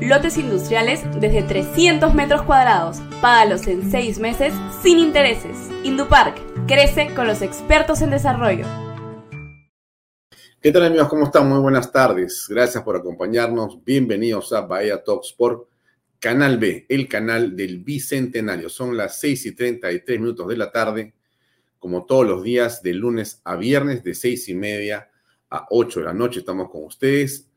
[0.00, 2.98] lotes industriales desde 300 metros cuadrados.
[3.20, 5.56] Págalos en 6 meses sin intereses.
[5.84, 6.38] Indupark
[6.68, 8.66] Crece con los expertos en desarrollo.
[10.60, 11.08] ¿Qué tal amigos?
[11.08, 11.48] ¿Cómo están?
[11.48, 12.46] Muy buenas tardes.
[12.46, 13.82] Gracias por acompañarnos.
[13.84, 15.66] Bienvenidos a Bahía Talks por
[16.18, 18.68] Canal B, el canal del Bicentenario.
[18.68, 21.14] Son las 6 y 33 minutos de la tarde,
[21.78, 25.08] como todos los días, de lunes a viernes, de 6 y media
[25.48, 26.40] a 8 de la noche.
[26.40, 27.47] Estamos con ustedes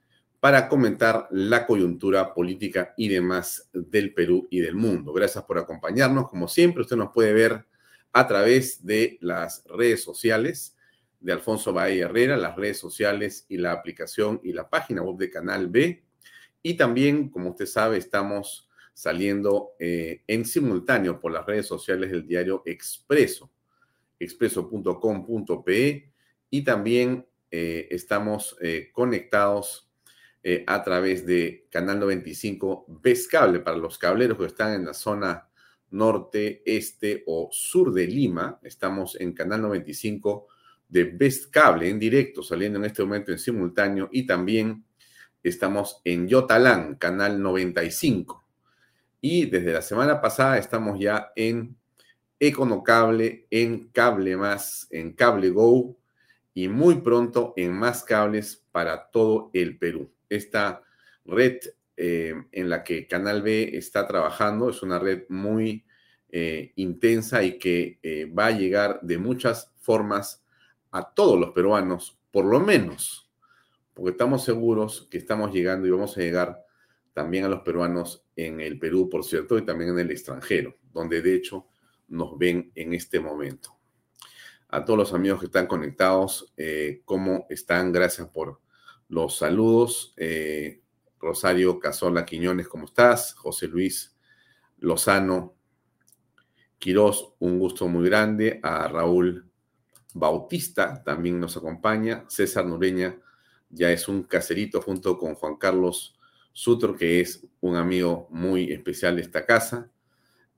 [0.41, 5.13] para comentar la coyuntura política y demás del Perú y del mundo.
[5.13, 6.27] Gracias por acompañarnos.
[6.29, 7.67] Como siempre, usted nos puede ver
[8.11, 10.75] a través de las redes sociales
[11.19, 15.29] de Alfonso Bahía Herrera, las redes sociales y la aplicación y la página web de
[15.29, 16.03] Canal B.
[16.63, 22.25] Y también, como usted sabe, estamos saliendo eh, en simultáneo por las redes sociales del
[22.25, 23.51] diario Expreso,
[24.19, 26.11] expreso.com.pe
[26.49, 29.90] y también eh, estamos eh, conectados
[30.65, 35.47] a través de Canal 95 Ves Cable para los cableros que están en la zona
[35.91, 38.59] norte, este o sur de Lima.
[38.63, 40.47] Estamos en Canal 95
[40.87, 44.83] de Best Cable en directo, saliendo en este momento en simultáneo y también
[45.43, 48.43] estamos en Yotalán, Canal 95.
[49.21, 51.77] Y desde la semana pasada estamos ya en
[52.39, 55.97] Econocable, en Cable Más, en Cable Go
[56.53, 60.11] y muy pronto en más cables para todo el Perú.
[60.31, 60.81] Esta
[61.25, 61.59] red
[61.97, 64.69] eh, en la que Canal B está trabajando.
[64.69, 65.85] Es una red muy
[66.29, 70.43] eh, intensa y que eh, va a llegar de muchas formas
[70.91, 73.29] a todos los peruanos, por lo menos,
[73.93, 76.65] porque estamos seguros que estamos llegando y vamos a llegar
[77.13, 81.21] también a los peruanos en el Perú, por cierto, y también en el extranjero, donde
[81.21, 81.67] de hecho
[82.07, 83.77] nos ven en este momento.
[84.69, 86.53] A todos los amigos que están conectados,
[87.03, 87.91] ¿cómo están?
[87.91, 88.61] Gracias por
[89.11, 90.15] los saludos.
[91.19, 93.35] Rosario Casola Quiñones, ¿cómo estás?
[93.35, 94.15] José Luis
[94.79, 95.53] Lozano
[96.79, 98.59] Quiroz, un gusto muy grande.
[98.63, 99.45] A Raúl
[100.15, 102.25] Bautista también nos acompaña.
[102.27, 103.15] César Nureña
[103.69, 106.17] ya es un caserito junto con Juan Carlos
[106.53, 109.91] Sutro, que es un amigo muy especial de esta casa.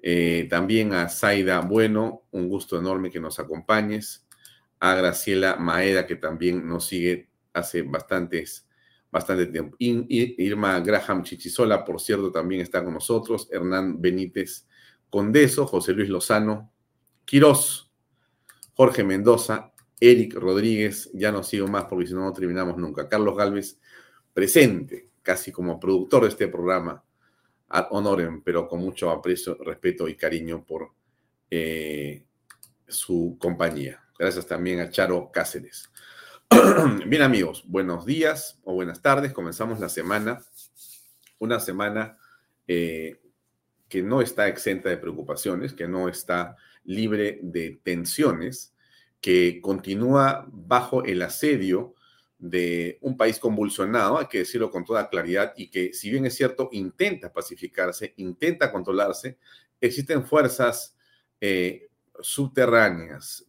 [0.01, 4.25] Eh, también a Zaida Bueno, un gusto enorme que nos acompañes.
[4.79, 8.67] A Graciela Maeda, que también nos sigue hace bastantes
[9.13, 9.75] bastante tiempo.
[9.79, 13.47] Irma Graham Chichisola, por cierto, también está con nosotros.
[13.51, 14.67] Hernán Benítez
[15.09, 16.73] Condeso, José Luis Lozano,
[17.23, 17.91] Quirós,
[18.73, 23.07] Jorge Mendoza, Eric Rodríguez, ya no sigo más porque si no, no terminamos nunca.
[23.07, 23.79] Carlos Galvez,
[24.33, 27.03] presente, casi como productor de este programa,
[27.69, 30.91] ad honorem, pero con mucho aprecio, respeto y cariño por
[31.51, 32.25] eh,
[32.87, 34.03] su compañía.
[34.17, 35.89] Gracias también a Charo Cáceres.
[37.07, 39.33] Bien amigos, buenos días o buenas tardes.
[39.33, 40.43] Comenzamos la semana,
[41.39, 42.17] una semana
[42.67, 43.19] eh,
[43.89, 48.73] que no está exenta de preocupaciones, que no está libre de tensiones,
[49.19, 51.95] que continúa bajo el asedio
[52.37, 56.35] de un país convulsionado, hay que decirlo con toda claridad, y que si bien es
[56.35, 59.37] cierto, intenta pacificarse, intenta controlarse,
[59.79, 60.95] existen fuerzas
[61.39, 61.89] eh,
[62.19, 63.45] subterráneas,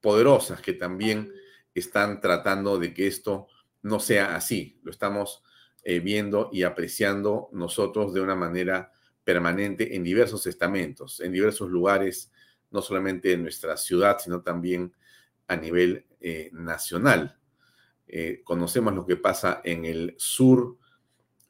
[0.00, 1.30] poderosas, que también
[1.78, 3.48] están tratando de que esto
[3.82, 4.78] no sea así.
[4.82, 5.42] Lo estamos
[5.82, 8.92] eh, viendo y apreciando nosotros de una manera
[9.24, 12.32] permanente en diversos estamentos, en diversos lugares,
[12.70, 14.92] no solamente en nuestra ciudad, sino también
[15.46, 17.38] a nivel eh, nacional.
[18.06, 20.76] Eh, conocemos lo que pasa en el sur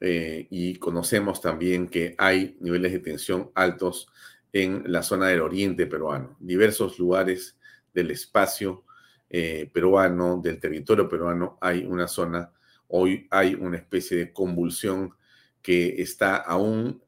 [0.01, 4.07] y conocemos también que hay niveles de tensión altos
[4.53, 7.57] en la zona del oriente peruano, diversos lugares
[7.93, 8.85] del espacio
[9.29, 12.51] peruano, del territorio peruano, hay una zona,
[12.87, 15.13] hoy hay una especie de convulsión
[15.61, 17.01] que está aún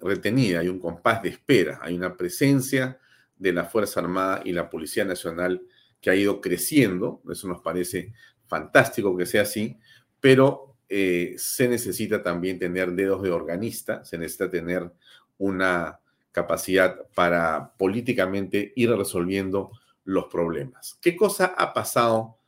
[0.00, 2.98] retenida, hay un compás de espera, hay una presencia
[3.36, 5.62] de la Fuerza Armada y la Policía Nacional
[6.00, 8.12] que ha ido creciendo, eso nos parece
[8.46, 9.78] fantástico que sea así,
[10.20, 14.90] pero eh, se necesita también tener dedos de organista, se necesita tener
[15.36, 16.00] una
[16.32, 19.72] capacidad para políticamente ir resolviendo
[20.08, 20.98] los problemas.
[21.02, 22.38] ¿Qué cosa ha pasado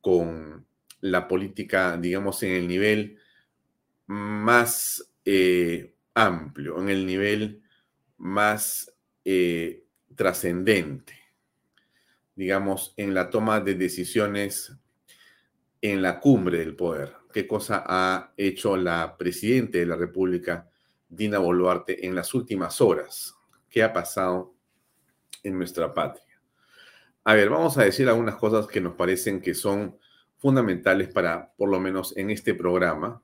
[0.00, 0.66] con
[1.00, 3.18] la política, digamos, en el nivel
[4.06, 7.62] más eh, amplio, en el nivel
[8.16, 8.92] más
[9.24, 9.84] eh,
[10.16, 11.14] trascendente,
[12.34, 14.76] digamos, en la toma de decisiones
[15.80, 17.14] en la cumbre del poder.
[17.32, 20.68] ¿Qué cosa ha hecho la presidenta de la República,
[21.08, 23.36] Dina Boluarte, en las últimas horas?
[23.70, 24.56] ¿Qué ha pasado
[25.44, 26.33] en nuestra patria?
[27.26, 29.98] A ver, vamos a decir algunas cosas que nos parecen que son
[30.36, 33.22] fundamentales para, por lo menos en este programa,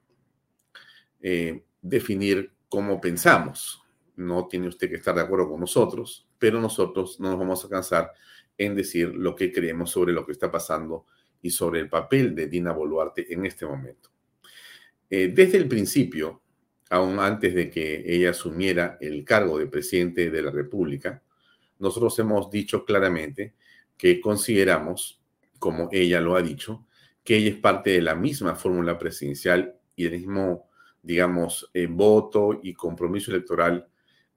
[1.20, 3.82] eh, definir cómo pensamos.
[4.16, 7.68] No tiene usted que estar de acuerdo con nosotros, pero nosotros no nos vamos a
[7.68, 8.12] cansar
[8.56, 11.04] en decir lo que creemos sobre lo que está pasando
[11.42, 14.10] y sobre el papel de Dina Boluarte en este momento.
[15.10, 16.40] Eh, desde el principio,
[16.88, 21.22] aún antes de que ella asumiera el cargo de presidente de la República,
[21.78, 23.54] nosotros hemos dicho claramente
[24.00, 25.20] que consideramos,
[25.58, 26.86] como ella lo ha dicho,
[27.22, 30.70] que ella es parte de la misma fórmula presidencial y del mismo
[31.02, 33.88] digamos, eh, voto y compromiso electoral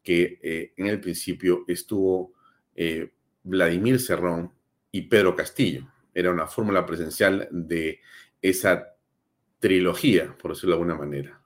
[0.02, 2.34] que eh, en el principio estuvo
[2.76, 3.14] eh,
[3.44, 4.52] Vladimir Cerrón
[4.92, 5.88] y Pedro Castillo.
[6.14, 8.00] Era una fórmula presencial de
[8.42, 8.96] esa
[9.60, 11.42] trilogía, por decirlo de alguna manera.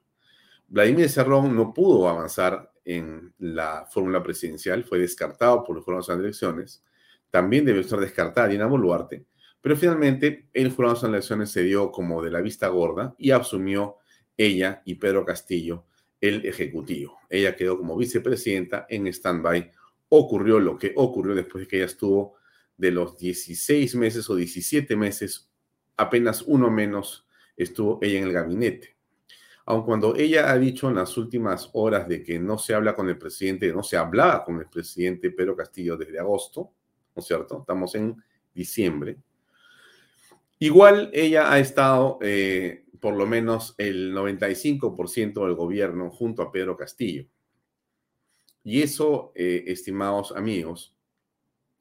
[0.67, 6.15] Vladimir Cerrón no pudo avanzar en la fórmula presidencial, fue descartado por los jurados de
[6.15, 6.83] elecciones.
[7.37, 9.27] También debió ser descartada Dina Boluarte,
[9.61, 13.97] pero finalmente el jurado de elecciones se dio como de la vista gorda y asumió
[14.35, 15.85] ella y Pedro Castillo
[16.19, 17.19] el Ejecutivo.
[17.29, 19.69] Ella quedó como vicepresidenta en stand-by.
[20.09, 22.37] Ocurrió lo que ocurrió después de que ella estuvo
[22.75, 25.47] de los 16 meses o 17 meses,
[25.95, 28.97] apenas uno menos estuvo ella en el gabinete.
[29.67, 33.07] Aun cuando ella ha dicho en las últimas horas de que no se habla con
[33.09, 36.73] el presidente, no se hablaba con el presidente Pedro Castillo desde agosto,
[37.17, 37.61] ¿no es cierto?
[37.61, 38.15] Estamos en
[38.53, 39.17] diciembre.
[40.59, 46.77] Igual ella ha estado eh, por lo menos el 95% del gobierno junto a Pedro
[46.77, 47.25] Castillo.
[48.63, 50.95] Y eso, eh, estimados amigos,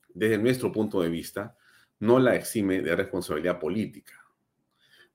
[0.08, 1.54] desde nuestro punto de vista,
[1.98, 4.14] no la exime de responsabilidad política.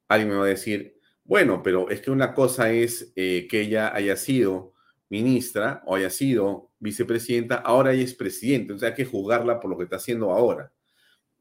[0.08, 3.92] Alguien me va a decir, bueno, pero es que una cosa es eh, que ella
[3.96, 4.74] haya sido
[5.12, 9.78] ministra o haya sido vicepresidenta, ahora ella es presidente, entonces hay que juzgarla por lo
[9.78, 10.72] que está haciendo ahora.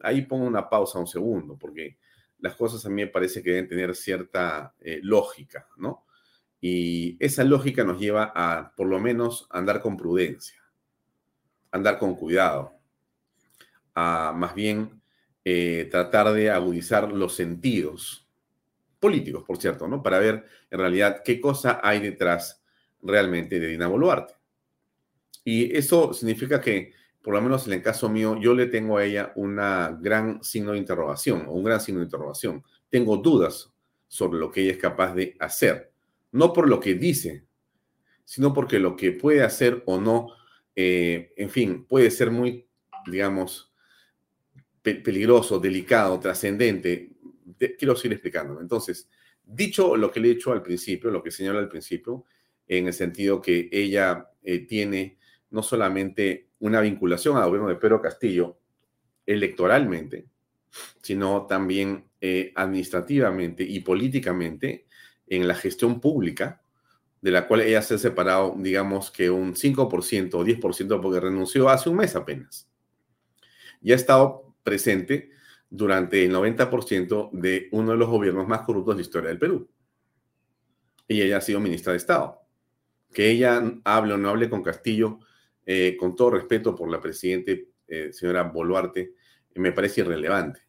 [0.00, 1.96] Ahí pongo una pausa un segundo, porque
[2.40, 6.04] las cosas a mí me parece que deben tener cierta eh, lógica, ¿no?
[6.60, 10.60] Y esa lógica nos lleva a, por lo menos, andar con prudencia,
[11.70, 12.72] andar con cuidado,
[13.94, 15.00] a más bien
[15.44, 18.28] eh, tratar de agudizar los sentidos
[18.98, 20.02] políticos, por cierto, ¿no?
[20.02, 22.59] Para ver en realidad qué cosa hay detrás
[23.02, 24.34] realmente de Dina Boluarte.
[25.44, 26.92] Y eso significa que
[27.22, 30.72] por lo menos en el caso mío, yo le tengo a ella una gran signo
[30.72, 32.64] de interrogación o un gran signo de interrogación.
[32.88, 33.70] Tengo dudas
[34.08, 35.92] sobre lo que ella es capaz de hacer.
[36.32, 37.44] No por lo que dice,
[38.24, 40.28] sino porque lo que puede hacer o no,
[40.74, 42.66] eh, en fin, puede ser muy,
[43.06, 43.72] digamos,
[44.82, 47.10] peligroso, delicado, trascendente.
[47.78, 48.62] quiero seguir explicándome.
[48.62, 49.10] Entonces,
[49.44, 52.24] dicho lo que le he dicho al principio, lo que señala al principio,
[52.70, 55.18] en el sentido que ella eh, tiene
[55.50, 58.58] no solamente una vinculación al gobierno de Pedro Castillo
[59.26, 60.26] electoralmente,
[61.02, 64.86] sino también eh, administrativamente y políticamente
[65.26, 66.62] en la gestión pública
[67.20, 71.68] de la cual ella se ha separado, digamos que un 5% o 10% porque renunció
[71.68, 72.70] hace un mes apenas.
[73.82, 75.30] Y ha estado presente
[75.68, 79.68] durante el 90% de uno de los gobiernos más corruptos de la historia del Perú.
[81.08, 82.39] Y ella ha sido ministra de Estado.
[83.12, 85.18] Que ella hable o no hable con Castillo,
[85.66, 87.52] eh, con todo respeto por la presidenta
[87.86, 89.14] eh, señora Boluarte,
[89.56, 90.60] me parece irrelevante.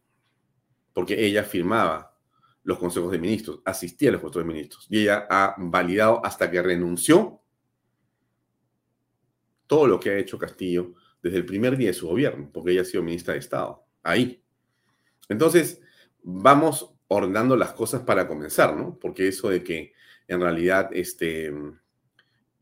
[0.93, 2.17] Porque ella firmaba
[2.63, 4.88] los consejos de ministros, asistía a los consejos de ministros.
[4.89, 7.41] Y ella ha validado hasta que renunció
[9.67, 12.81] todo lo que ha hecho Castillo desde el primer día de su gobierno, porque ella
[12.81, 13.86] ha sido ministra de Estado.
[14.03, 14.43] Ahí.
[15.29, 15.81] Entonces,
[16.24, 18.98] vamos ordenando las cosas para comenzar, ¿no?
[19.00, 19.93] Porque eso de que
[20.27, 21.53] en realidad este,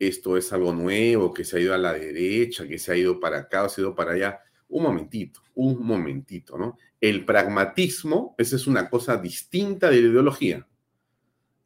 [0.00, 3.20] esto es algo nuevo, que se ha ido a la derecha, que se ha ido
[3.20, 6.78] para acá, o se ha ido para allá, un momentito, un momentito, ¿no?
[7.00, 10.66] El pragmatismo, esa es una cosa distinta de la ideología.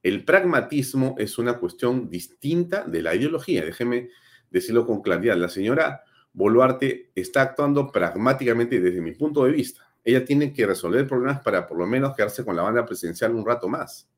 [0.02, 3.64] El pragmatismo es una cuestión distinta de la ideología.
[3.64, 4.10] Déjeme
[4.50, 5.36] decirlo con claridad.
[5.36, 9.88] La señora Boluarte está actuando pragmáticamente desde mi punto de vista.
[10.02, 13.46] Ella tiene que resolver problemas para por lo menos quedarse con la banda presidencial un
[13.46, 14.08] rato más.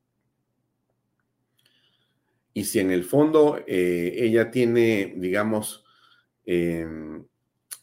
[2.56, 5.84] Y si en el fondo eh, ella tiene, digamos,
[6.46, 7.22] em,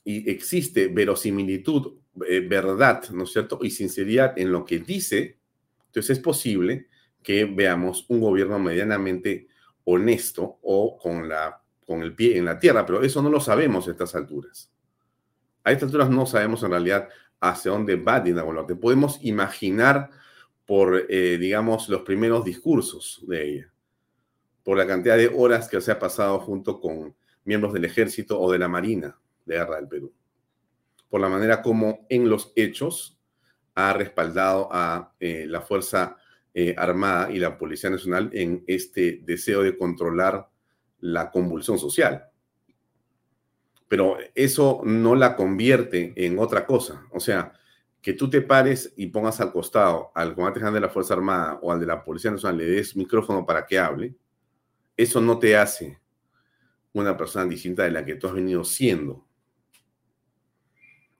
[0.03, 1.93] y existe verosimilitud,
[2.27, 3.59] eh, verdad, ¿no es cierto?
[3.61, 5.37] Y sinceridad en lo que dice,
[5.85, 6.87] entonces es posible
[7.21, 9.45] que veamos un gobierno medianamente
[9.83, 13.87] honesto o con, la, con el pie en la tierra, pero eso no lo sabemos
[13.87, 14.71] a estas alturas.
[15.63, 18.75] A estas alturas no sabemos en realidad hacia dónde va Dina Boluarte.
[18.75, 20.09] Podemos imaginar
[20.65, 23.72] por, eh, digamos, los primeros discursos de ella,
[24.63, 28.51] por la cantidad de horas que se ha pasado junto con miembros del ejército o
[28.51, 30.13] de la marina, de Guerra del Perú.
[31.09, 33.19] Por la manera como en los hechos
[33.75, 36.17] ha respaldado a eh, la Fuerza
[36.53, 40.49] eh, Armada y la Policía Nacional en este deseo de controlar
[40.99, 42.25] la convulsión social.
[43.87, 47.05] Pero eso no la convierte en otra cosa.
[47.11, 47.53] O sea,
[48.01, 51.59] que tú te pares y pongas al costado al comandante general de la Fuerza Armada
[51.61, 54.15] o al de la Policía Nacional, le des micrófono para que hable,
[54.95, 55.99] eso no te hace
[56.93, 59.25] una persona distinta de la que tú has venido siendo.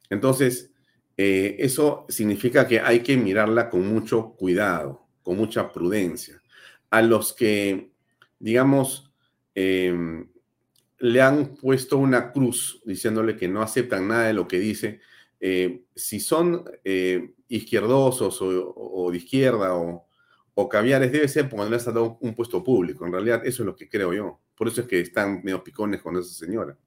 [0.09, 0.71] Entonces,
[1.17, 6.41] eh, eso significa que hay que mirarla con mucho cuidado, con mucha prudencia.
[6.89, 7.91] A los que,
[8.39, 9.11] digamos,
[9.55, 10.27] em,
[10.99, 15.01] le han puesto una cruz diciéndole que no aceptan nada de lo que dice,
[15.39, 20.07] eh, si son eh, izquierdosos o, de izquierda o,
[20.55, 23.05] o, caviares, debe ser no les ha dado un puesto público.
[23.05, 24.39] En realidad, eso es lo que creo yo.
[24.55, 26.77] Por eso es que están medio picones con esa señora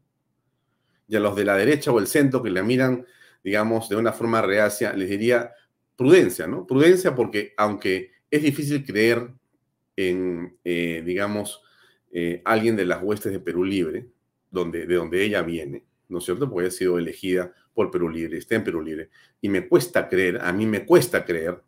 [1.08, 3.06] y a los de la derecha o el centro que la miran,
[3.42, 5.52] digamos, de una forma reacia, les diría
[5.96, 6.66] prudencia, ¿no?
[6.66, 9.28] Prudencia porque aunque es difícil creer
[9.96, 11.62] en, eh, digamos,
[12.10, 14.08] eh, alguien de las huestes de Perú Libre,
[14.50, 16.50] donde, de donde ella viene, ¿no es cierto?
[16.50, 20.38] Porque ha sido elegida por Perú Libre, está en Perú Libre, y me cuesta creer,
[20.40, 21.60] a mí me cuesta creer,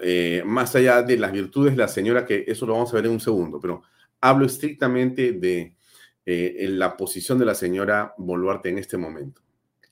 [0.00, 3.06] Eh, más allá de las virtudes de la señora, que eso lo vamos a ver
[3.06, 3.82] en un segundo, pero
[4.20, 5.76] hablo estrictamente de
[6.24, 9.42] eh, la posición de la señora Boluarte en este momento.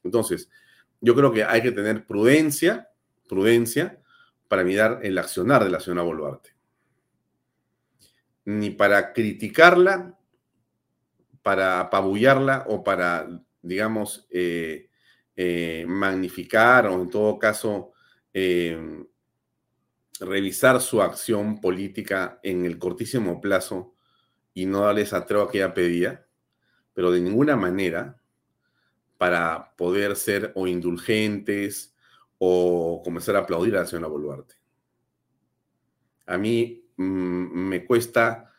[0.04, 0.48] Entonces,
[1.00, 2.90] yo creo que hay que tener prudencia,
[3.28, 3.98] prudencia
[4.46, 6.50] para mirar el accionar de la señora Boluarte.
[8.44, 10.16] Ni para criticarla,
[11.42, 13.28] para apabullarla o para,
[13.62, 14.88] digamos, eh,
[15.88, 17.92] magnificar o en todo caso
[20.22, 23.94] revisar su acción política en el cortísimo plazo
[24.54, 26.26] y no darle esa traba que ella pedía,
[26.94, 28.22] pero de ninguna manera
[29.18, 31.94] para poder ser o indulgentes
[32.38, 34.54] o comenzar a aplaudir a la señora Boluarte.
[36.26, 38.52] A mí mm, me cuesta,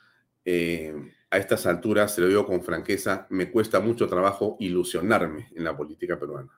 [0.46, 0.94] eh,
[1.30, 5.76] a estas alturas, se lo digo con franqueza, me cuesta mucho trabajo ilusionarme en la
[5.76, 6.52] política peruana.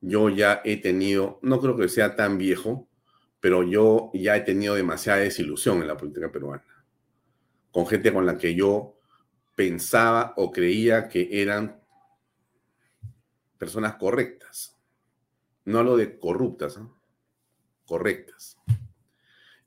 [0.00, 2.88] Yo ya he tenido, no creo que sea tan viejo,
[3.44, 6.64] pero yo ya he tenido demasiada desilusión en la política peruana
[7.70, 8.96] con gente con la que yo
[9.54, 11.78] pensaba o creía que eran
[13.58, 14.78] personas correctas.
[15.66, 16.80] No lo de corruptas,
[17.84, 18.56] correctas.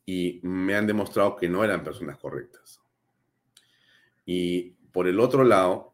[0.07, 2.81] Y me han demostrado que no eran personas correctas.
[4.25, 5.93] Y por el otro lado,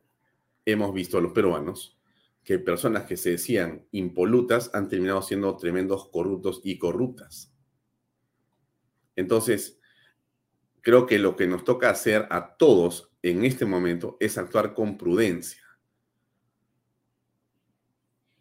[0.64, 2.00] hemos visto a los peruanos
[2.46, 7.53] que personas que se decían impolutas han terminado siendo tremendos corruptos y corruptas.
[9.16, 9.80] Entonces,
[10.82, 14.98] creo que lo que nos toca hacer a todos en este momento es actuar con
[14.98, 15.64] prudencia.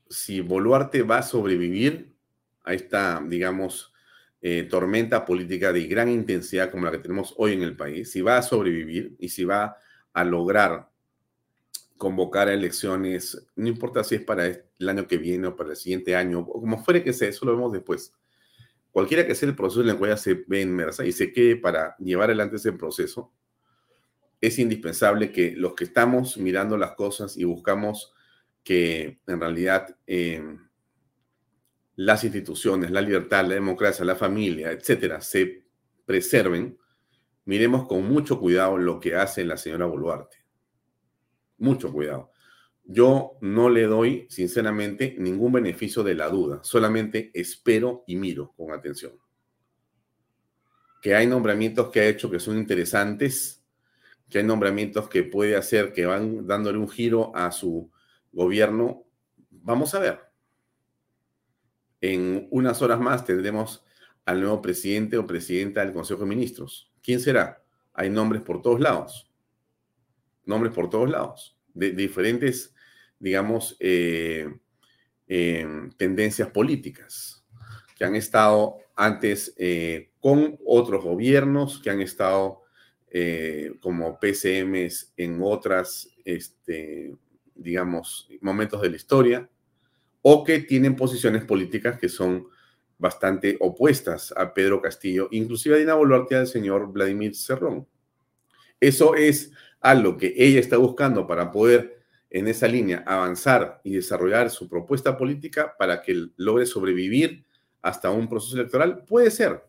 [0.09, 2.15] Si Boluarte va a sobrevivir
[2.65, 3.93] a esta, digamos,
[4.41, 8.21] eh, tormenta política de gran intensidad como la que tenemos hoy en el país, si
[8.21, 9.77] va a sobrevivir y si va
[10.13, 10.91] a lograr
[11.97, 15.77] convocar a elecciones, no importa si es para el año que viene o para el
[15.77, 18.13] siguiente año, o como fuere que sea, eso lo vemos después.
[18.93, 21.97] Cualquiera que sea el proceso en el cual se ve inmersa y se quede para
[21.99, 23.33] llevar adelante ese proceso,
[24.41, 28.13] es indispensable que los que estamos mirando las cosas y buscamos
[28.63, 30.59] que en realidad eh,
[31.97, 35.65] las instituciones, la libertad, la democracia, la familia, etcétera, se
[36.05, 36.77] preserven,
[37.45, 40.37] miremos con mucho cuidado lo que hace la señora Boluarte.
[41.59, 42.32] Mucho cuidado.
[42.85, 48.73] Yo no le doy, sinceramente, ningún beneficio de la duda, solamente espero y miro con
[48.73, 49.13] atención.
[51.01, 53.65] Que hay nombramientos que ha hecho que son interesantes,
[54.29, 57.91] que hay nombramientos que puede hacer que van dándole un giro a su
[58.33, 59.05] gobierno.
[59.51, 60.33] Vamos a ver
[62.03, 63.83] en unas horas más tendremos
[64.27, 66.93] al nuevo presidente o presidenta del Consejo de Ministros.
[67.03, 67.63] ¿Quién será?
[67.95, 69.31] Hay nombres por todos lados.
[70.45, 71.57] Nombres por todos lados.
[71.73, 72.72] De, diferentes,
[73.23, 74.53] digamos, eh,
[75.29, 77.47] eh, tendencias políticas
[77.97, 82.61] que han estado antes eh, con otros gobiernos, que han estado
[83.83, 87.15] como PCMs en otras, este,
[87.55, 89.51] digamos, momentos de la historia
[90.23, 92.47] o que tienen posiciones políticas que son
[92.97, 97.87] bastante opuestas a Pedro Castillo, inclusive a Dina Boluarte y al señor Vladimir Cerrón.
[98.81, 102.02] Eso es algo que ella está buscando para poder
[102.35, 107.45] en esa línea avanzar y desarrollar su propuesta política para que logre sobrevivir
[107.83, 109.05] hasta un proceso electoral.
[109.05, 109.63] Puede ser,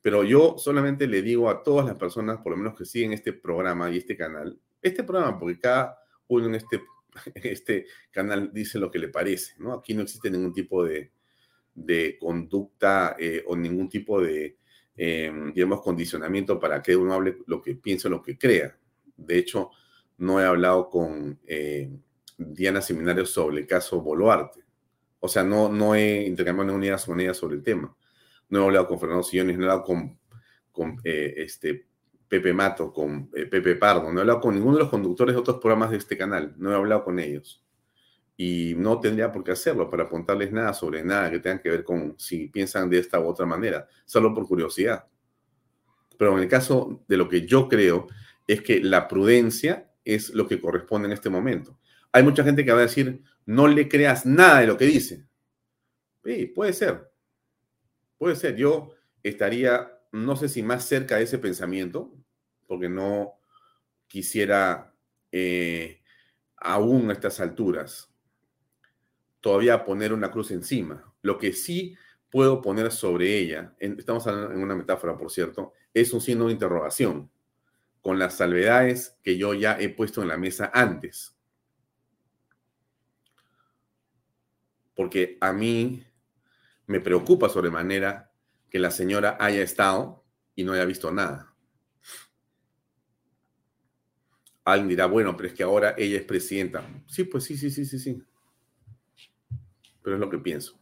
[0.00, 3.32] pero yo solamente le digo a todas las personas, por lo menos que siguen este
[3.32, 6.82] programa y este canal, este programa, porque cada uno en este
[7.34, 9.72] este canal dice lo que le parece, ¿no?
[9.72, 11.10] Aquí no existe ningún tipo de,
[12.20, 14.56] conducta eh, o ningún tipo de,
[14.96, 18.78] eh, digamos, condicionamiento para que uno hable lo que piense o lo que crea.
[19.16, 19.70] De hecho,
[20.18, 21.90] no he hablado con eh,
[22.38, 24.64] Diana Seminario sobre el caso Boluarte.
[25.20, 26.86] O sea, no, no he intercambiado ninguna
[27.22, 27.94] idea sobre el tema.
[28.48, 30.18] No he hablado con Fernando Sillones, no he hablado con,
[30.70, 31.86] con este,
[32.28, 35.40] Pepe Mato, con eh, Pepe Pardo, no he hablado con ninguno de los conductores de
[35.40, 37.62] otros programas de este canal, no he hablado con ellos.
[38.36, 41.84] Y no tendría por qué hacerlo para apuntarles nada sobre nada que tenga que ver
[41.84, 45.06] con si piensan de esta u otra manera, solo por curiosidad.
[46.18, 48.08] Pero en el caso de lo que yo creo
[48.46, 51.78] es que la prudencia es lo que corresponde en este momento.
[52.12, 55.26] Hay mucha gente que va a decir, no le creas nada de lo que dice.
[56.24, 57.10] Sí, puede ser.
[58.16, 58.56] Puede ser.
[58.56, 62.12] Yo estaría no sé si más cerca de ese pensamiento,
[62.66, 63.34] porque no
[64.06, 64.94] quisiera
[65.30, 66.00] eh,
[66.56, 68.12] aún a estas alturas
[69.40, 71.12] todavía poner una cruz encima.
[71.22, 71.96] Lo que sí
[72.30, 76.52] puedo poner sobre ella, estamos hablando en una metáfora, por cierto, es un signo de
[76.52, 77.30] interrogación,
[78.06, 81.36] con las salvedades que yo ya he puesto en la mesa antes.
[84.94, 86.04] Porque a mí
[86.86, 88.30] me preocupa sobremanera
[88.70, 91.52] que la señora haya estado y no haya visto nada.
[94.64, 96.88] Alguien dirá, bueno, pero es que ahora ella es presidenta.
[97.08, 98.22] Sí, pues sí, sí, sí, sí, sí.
[100.00, 100.78] Pero es lo que pienso.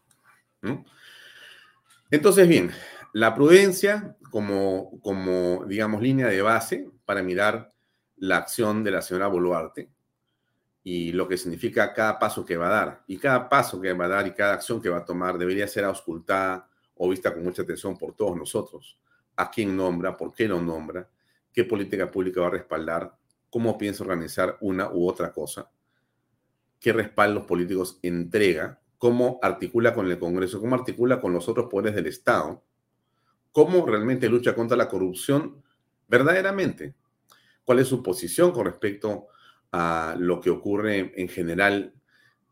[2.11, 2.71] Entonces, bien,
[3.15, 7.73] la prudencia como, como, digamos, línea de base para mirar
[8.17, 9.91] la acción de la señora Boluarte
[10.83, 13.05] y lo que significa cada paso que va a dar.
[13.07, 15.67] Y cada paso que va a dar y cada acción que va a tomar debería
[15.67, 18.99] ser auscultada o vista con mucha atención por todos nosotros.
[19.37, 20.17] ¿A quién nombra?
[20.17, 21.09] ¿Por qué lo nombra?
[21.53, 23.17] ¿Qué política pública va a respaldar?
[23.49, 25.71] ¿Cómo piensa organizar una u otra cosa?
[26.79, 28.79] ¿Qué respaldos políticos entrega?
[28.99, 30.61] ¿Cómo articula con el Congreso?
[30.61, 32.63] ¿Cómo articula con los otros poderes del Estado?
[33.53, 35.64] ¿Cómo realmente lucha contra la corrupción
[36.09, 36.95] verdaderamente?
[37.65, 39.29] ¿Cuál es su posición con respecto
[39.73, 41.93] a lo que ocurre en general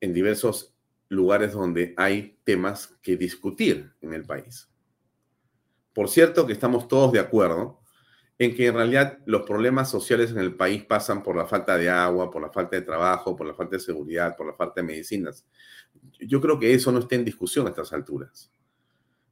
[0.00, 0.74] en diversos
[1.08, 4.68] lugares donde hay temas que discutir en el país.
[5.92, 7.80] Por cierto que estamos todos de acuerdo
[8.38, 11.90] en que en realidad los problemas sociales en el país pasan por la falta de
[11.90, 14.86] agua, por la falta de trabajo, por la falta de seguridad, por la falta de
[14.86, 15.46] medicinas.
[16.18, 18.50] Yo creo que eso no está en discusión a estas alturas.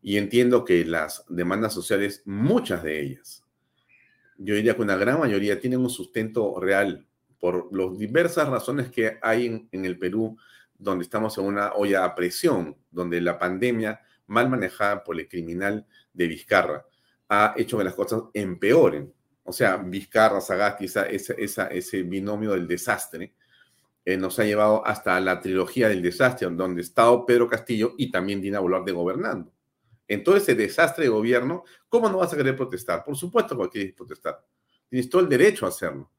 [0.02, 3.44] Y entiendo que las demandas sociales, muchas de ellas,
[4.42, 7.06] yo diría que una gran mayoría tienen un sustento real
[7.38, 10.36] por las diversas razones que hay en, en el Perú
[10.78, 15.86] donde estamos en una olla a presión, donde la pandemia mal manejada por el criminal
[16.12, 16.86] de Vizcarra
[17.28, 19.12] ha hecho que las cosas empeoren.
[19.44, 23.34] O sea, Vizcarra, Sagasti, esa, ese binomio del desastre,
[24.04, 28.40] eh, nos ha llevado hasta la trilogía del desastre, donde estado Pedro Castillo y también
[28.40, 29.52] Dina Boluarte gobernando.
[30.10, 33.04] En todo ese desastre de gobierno, ¿cómo no vas a querer protestar?
[33.04, 34.44] Por supuesto que quieres protestar.
[34.88, 36.10] Tienes todo el derecho a hacerlo.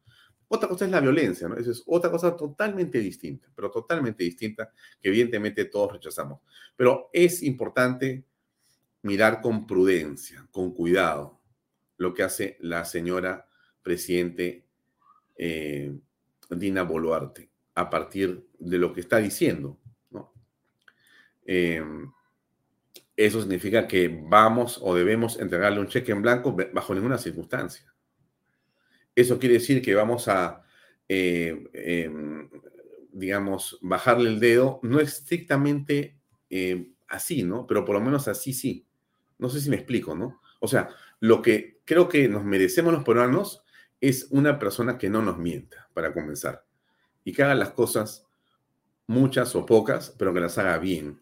[0.47, 1.57] Otra cosa es la violencia, ¿no?
[1.57, 6.39] Esa es otra cosa totalmente distinta, pero totalmente distinta que evidentemente todos rechazamos.
[6.73, 8.23] Pero es importante
[9.01, 11.41] mirar con prudencia, con cuidado,
[11.97, 13.45] lo que hace la señora
[13.83, 14.67] presidente
[15.35, 15.93] eh,
[16.49, 19.77] Dina Boluarte a partir de lo que está diciendo.
[20.11, 20.31] ¿no?
[21.45, 21.83] Eh,
[23.25, 27.93] eso significa que vamos o debemos entregarle un cheque en blanco bajo ninguna circunstancia.
[29.15, 30.63] Eso quiere decir que vamos a,
[31.07, 32.49] eh, em,
[33.11, 36.17] digamos, bajarle el dedo, no estrictamente
[36.49, 37.67] eh, así, ¿no?
[37.67, 38.85] Pero por lo menos así sí.
[39.37, 40.41] No sé si me explico, ¿no?
[40.59, 43.63] O sea, lo que creo que nos merecemos los peruanos
[43.99, 46.65] es una persona que no nos mienta, para comenzar,
[47.23, 48.25] y que haga las cosas,
[49.07, 51.21] muchas o pocas, pero que las haga bien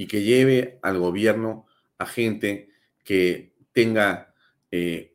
[0.00, 1.66] y que lleve al gobierno
[1.98, 2.70] a gente
[3.04, 4.32] que tenga
[4.70, 5.14] eh,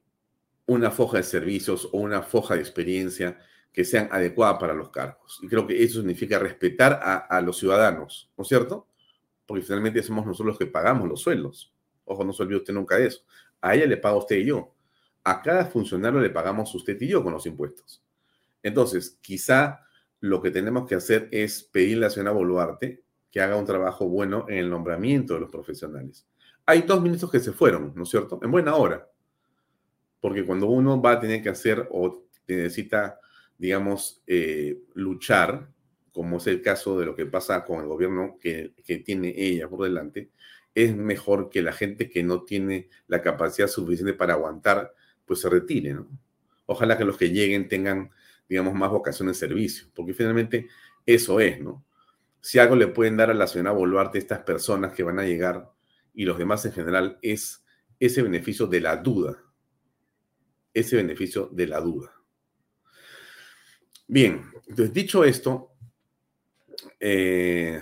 [0.68, 3.40] una foja de servicios o una foja de experiencia
[3.74, 5.40] que sean adecuadas para los cargos.
[5.42, 8.88] Y creo que eso significa respetar a, los ciudadanos, ¿no es cierto?
[9.48, 11.74] Porque finalmente somos nosotros los que pagamos los sueldos.
[12.04, 13.22] Ojo, no se olvide usted nunca de eso.
[13.62, 14.76] A ella le paga usted y yo.
[15.24, 18.04] A cada funcionario le pagamos usted y yo con los impuestos.
[18.62, 19.80] Entonces, quizá
[20.20, 23.05] lo que tenemos que hacer es pedirle a la señora Boluarte
[23.36, 26.26] que haga un trabajo bueno en el nombramiento de los profesionales.
[26.66, 28.40] Hay dos ministros que se fueron, ¿no es cierto?
[28.42, 29.10] En buena hora.
[30.22, 33.20] Porque cuando uno va a tener que hacer o necesita,
[33.58, 35.68] digamos, eh, luchar,
[36.14, 39.68] como es el caso de lo que pasa con el gobierno que, que tiene ella
[39.68, 40.30] por delante,
[40.74, 44.94] es mejor que la gente que no tiene la capacidad suficiente para aguantar,
[45.26, 46.08] pues se retire, ¿no?
[46.68, 48.12] Ojalá que los que lleguen tengan,
[48.48, 50.70] digamos, más vocación de servicio, porque finalmente
[51.06, 51.84] eso es, ¿no?
[52.46, 55.74] Si algo le pueden dar a la señora Boluarte estas personas que van a llegar
[56.14, 57.66] y los demás en general es
[58.00, 59.44] ese beneficio de la duda.
[60.72, 62.14] Ese beneficio de la duda.
[64.06, 65.72] Bien, entonces dicho esto,
[67.00, 67.82] eh,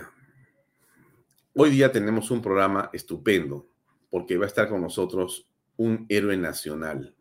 [1.52, 3.68] hoy día tenemos un programa estupendo
[4.08, 5.46] porque va a estar con nosotros
[5.76, 7.14] un héroe nacional,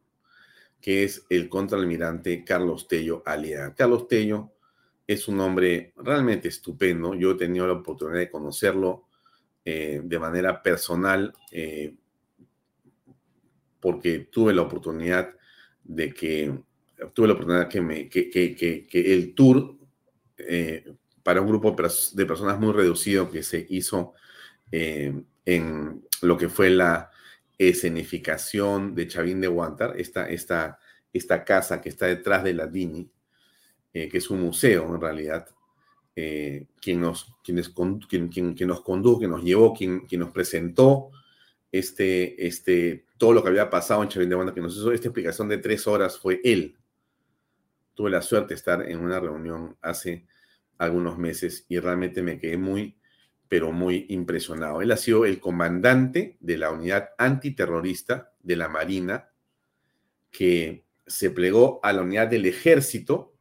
[0.79, 3.75] que es el contraalmirante Carlos Tello Aliaga.
[3.75, 4.52] Carlos Tello
[5.05, 7.13] es un hombre realmente estupendo.
[7.13, 9.07] Yo he tenido la oportunidad de conocerlo
[9.65, 11.95] eh, de manera personal eh,
[13.79, 15.33] porque tuve la oportunidad
[15.83, 16.53] de que
[17.13, 19.77] tuve la oportunidad que, me, que, que, el tour
[20.37, 21.75] eh, para un grupo
[22.13, 24.13] de personas muy reducido que se hizo
[24.71, 27.11] en lo que fue la
[27.57, 30.79] escenificación de Chavín de Guantar, esta, esta,
[31.11, 33.09] esta casa que está detrás de la Dini,
[33.93, 35.47] eh, que es un museo en realidad,
[36.15, 37.61] eh, quien, nos, quien,
[38.27, 41.09] quien, nos condujo, quien nos llevó, quien, quien nos presentó
[41.71, 45.57] este, este, todo lo que había pasado en Banda, que nos hizo esta explicación de
[45.57, 46.77] tres horas, fue él.
[47.95, 50.25] Tuve la suerte de estar en una reunión hace
[50.77, 52.97] algunos meses y realmente me quedé muy,
[53.47, 54.81] pero muy impresionado.
[54.81, 59.29] Él ha sido el comandante de la unidad antiterrorista de la Marina
[60.29, 63.32] que se plegó a la unidad del ejército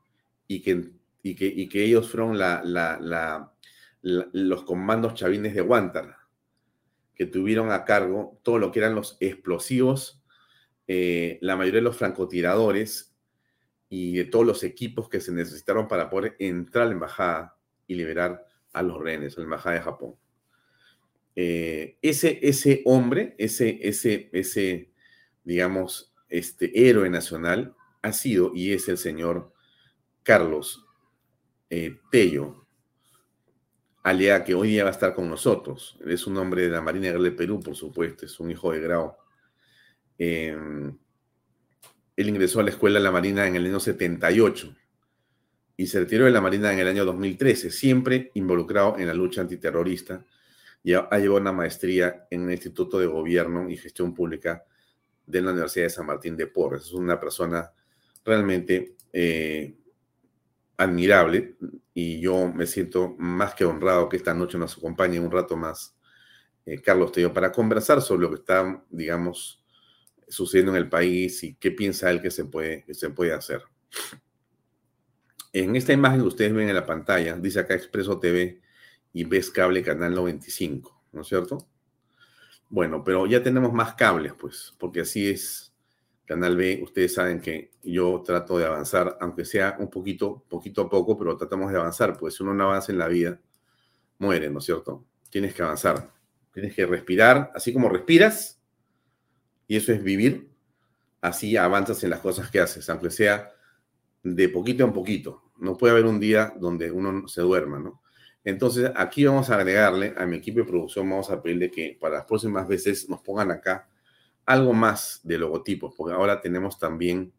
[0.46, 0.90] y que,
[1.22, 2.38] y que, y que ellos fueron
[4.02, 6.16] los comandos chavines de Guantar,
[7.14, 10.22] que tuvieron a cargo todo lo que eran los explosivos,
[10.88, 13.14] eh, la mayoría de los francotiradores
[13.88, 17.94] y de todos los equipos que se necesitaron para poder entrar a la embajada y
[17.94, 20.16] liberar a los rehenes, a la embajada de Japón.
[21.36, 24.90] Eh, ese, ese hombre, ese, ese, ese,
[25.44, 29.51] digamos, este héroe nacional ha sido y es el señor
[30.22, 30.84] Carlos
[31.70, 32.66] eh, Tello,
[34.02, 35.98] aliada que hoy día va a estar con nosotros.
[36.04, 39.16] Es un hombre de la Marina de Perú, por supuesto, es un hijo de grado.
[40.18, 40.96] Em,
[42.16, 44.76] él ingresó a la escuela de la Marina en el año 78
[45.76, 49.40] y se retiró de la Marina en el año 2013, siempre involucrado en la lucha
[49.40, 50.24] antiterrorista.
[50.84, 54.64] Y ha, llevado una maestría en el Instituto de Gobierno y Gestión Pública
[55.26, 56.82] de la Universidad de San Martín de Porres.
[56.82, 57.72] Es una persona
[58.24, 59.76] realmente eh,
[60.82, 61.56] admirable
[61.94, 65.96] y yo me siento más que honrado que esta noche nos acompañe un rato más
[66.64, 69.62] eh, Carlos Tello para conversar sobre lo que está, digamos,
[70.28, 73.62] sucediendo en el país y qué piensa él que se puede, que se puede hacer.
[75.52, 78.60] En esta imagen que ustedes ven en la pantalla, dice acá Expreso TV
[79.12, 81.66] y ves cable canal 95, ¿no es cierto?
[82.70, 85.71] Bueno, pero ya tenemos más cables, pues, porque así es
[86.24, 90.90] Canal B, ustedes saben que yo trato de avanzar, aunque sea un poquito, poquito a
[90.90, 93.40] poco, pero tratamos de avanzar, pues si uno no avanza en la vida,
[94.18, 95.04] muere, ¿no es cierto?
[95.30, 96.10] Tienes que avanzar.
[96.52, 98.60] Tienes que respirar, así como respiras,
[99.66, 100.50] y eso es vivir,
[101.20, 103.50] así avanzas en las cosas que haces, aunque sea
[104.22, 105.50] de poquito en poquito.
[105.58, 108.02] No puede haber un día donde uno se duerma, ¿no?
[108.44, 112.16] Entonces, aquí vamos a agregarle a mi equipo de producción, vamos a pedirle que para
[112.16, 113.88] las próximas veces nos pongan acá
[114.46, 117.32] algo más de logotipos, porque ahora tenemos también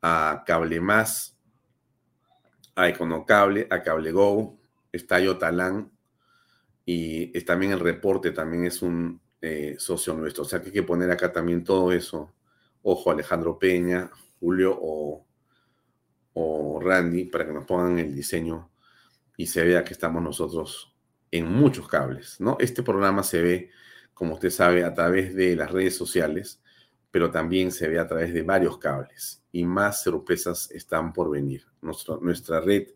[0.00, 1.36] a Cable Más,
[2.74, 4.56] a Econocable, a Cable Go,
[4.92, 5.90] está Yotalán
[6.86, 10.44] y es también el reporte, también es un eh, socio nuestro.
[10.44, 12.32] O sea que hay que poner acá también todo eso.
[12.82, 15.26] Ojo, Alejandro Peña, Julio o,
[16.34, 18.70] o Randy, para que nos pongan el diseño
[19.36, 20.94] y se vea que estamos nosotros
[21.30, 22.56] en muchos cables, ¿no?
[22.58, 23.70] Este programa se ve,
[24.18, 26.60] como usted sabe, a través de las redes sociales,
[27.12, 31.66] pero también se ve a través de varios cables y más sorpresas están por venir.
[31.80, 32.88] nuestra red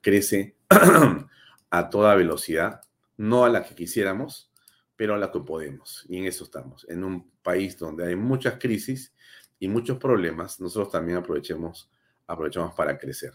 [0.00, 0.54] crece
[1.70, 2.80] a toda velocidad,
[3.16, 4.52] no a la que quisiéramos,
[4.94, 6.06] pero a la que podemos.
[6.08, 6.86] Y en eso estamos.
[6.88, 9.12] En un país donde hay muchas crisis
[9.58, 11.90] y muchos problemas, nosotros también aprovechemos,
[12.28, 13.32] aprovechamos para crecer.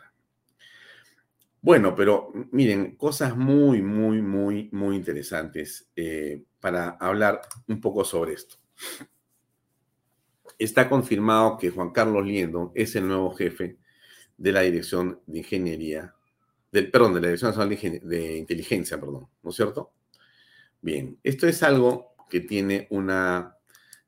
[1.62, 8.32] Bueno, pero miren, cosas muy, muy, muy, muy interesantes eh, para hablar un poco sobre
[8.32, 8.56] esto.
[10.58, 13.80] Está confirmado que Juan Carlos Liendo es el nuevo jefe
[14.38, 16.16] de la Dirección de Ingeniería,
[16.72, 19.92] del, perdón, de la Dirección Nacional de, Inteligencia, perdón, ¿no es cierto?
[20.80, 23.58] Bien, esto es algo que tiene una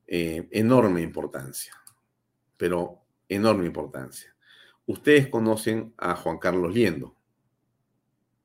[0.08, 1.74] eh, enorme importancia,
[2.56, 4.34] pero enorme importancia.
[4.86, 7.18] Ustedes conocen a Juan Carlos Liendo,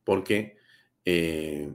[0.03, 0.57] porque
[1.05, 1.73] eh,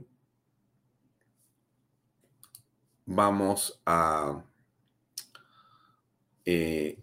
[3.06, 4.44] vamos a
[6.44, 6.98] eh,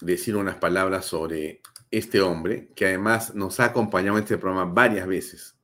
[0.00, 5.06] decir unas palabras sobre este hombre, que además nos ha acompañado en este programa varias
[5.06, 5.56] veces.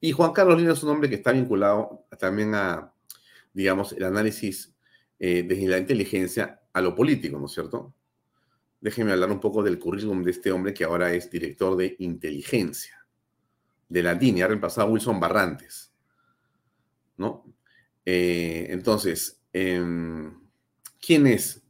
[0.00, 2.92] Y Juan Carlos Lino es un hombre que está vinculado también a,
[3.52, 4.74] digamos, el análisis
[5.18, 7.94] eh, desde la inteligencia a lo político, ¿no es cierto?
[8.80, 13.04] Déjenme hablar un poco del currículum de este hombre que ahora es director de inteligencia
[13.88, 15.92] de la línea, ha reemplazado a Wilson Barrantes.
[17.16, 17.44] ¿No?
[18.10, 20.40] Eh, entonces, em,
[20.98, 21.62] ¿quién es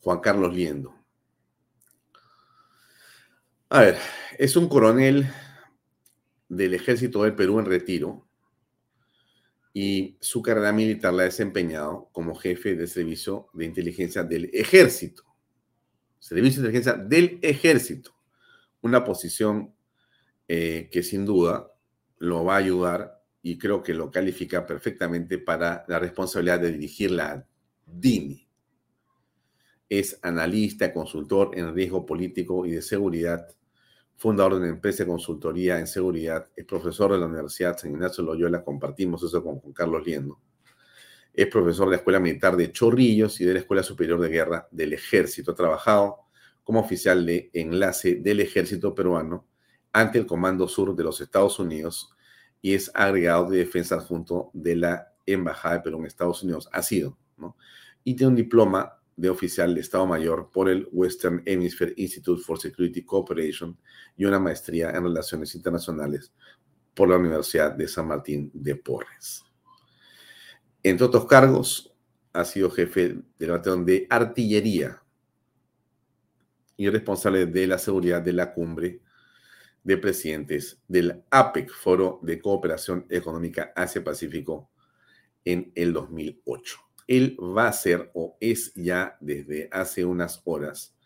[0.00, 0.92] Juan Carlos Liendo?
[3.68, 3.98] A ver,
[4.38, 5.32] es un coronel
[6.48, 8.28] del ejército del Perú en retiro
[9.72, 15.22] y su carrera militar la ha desempeñado como jefe de servicio de inteligencia del ejército.
[16.18, 18.16] Servicio de inteligencia del ejército.
[18.80, 19.72] Una posición
[20.48, 21.72] eh, que sin duda
[22.18, 27.10] lo va a ayudar y creo que lo califica perfectamente para la responsabilidad de dirigir
[27.12, 27.46] la
[27.86, 28.46] DINI.
[29.88, 33.48] Es analista, consultor en riesgo político y de seguridad,
[34.16, 38.22] fundador de una empresa de consultoría en seguridad, es profesor de la Universidad San Ignacio
[38.22, 40.38] Loyola, compartimos eso con Carlos Liendo.
[41.32, 44.68] Es profesor de la Escuela Militar de Chorrillos y de la Escuela Superior de Guerra
[44.70, 45.52] del Ejército.
[45.52, 46.18] Ha trabajado
[46.64, 49.46] como oficial de enlace del Ejército peruano
[49.92, 52.12] ante el Comando Sur de los Estados Unidos
[52.62, 56.68] y es agregado de defensa adjunto de la Embajada de Perú en Estados Unidos.
[56.72, 57.56] Ha sido, ¿no?
[58.04, 62.58] Y tiene un diploma de oficial de Estado Mayor por el Western Hemisphere Institute for
[62.58, 63.78] Security Cooperation
[64.16, 66.32] y una maestría en Relaciones Internacionales
[66.94, 69.44] por la Universidad de San Martín de Porres.
[70.82, 71.94] Entre otros cargos,
[72.32, 75.02] ha sido jefe del batallón de artillería
[76.76, 79.02] y responsable de la seguridad de la cumbre
[79.82, 84.70] de presidentes del APEC, Foro de Cooperación Económica Asia-Pacífico,
[85.44, 86.78] en el 2008.
[87.06, 90.96] Él va a ser o es ya desde hace unas horas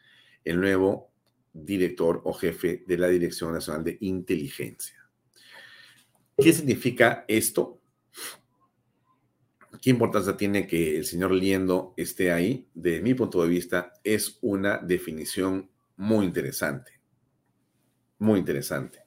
[0.45, 1.11] el nuevo
[1.53, 5.09] director o jefe de la Dirección Nacional de Inteligencia.
[6.37, 7.81] ¿Qué significa esto?
[9.81, 12.69] ¿Qué importancia tiene que el señor Liendo esté ahí?
[12.75, 16.94] De mi punto de vista, es una definición muy interesante
[18.25, 19.01] muy interesante.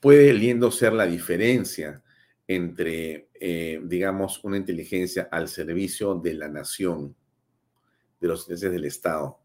[0.00, 2.02] Puede lindo ser la diferencia
[2.48, 7.14] entre, eh, digamos, una inteligencia al servicio de la nación,
[8.20, 9.38] de los intereses del Estado,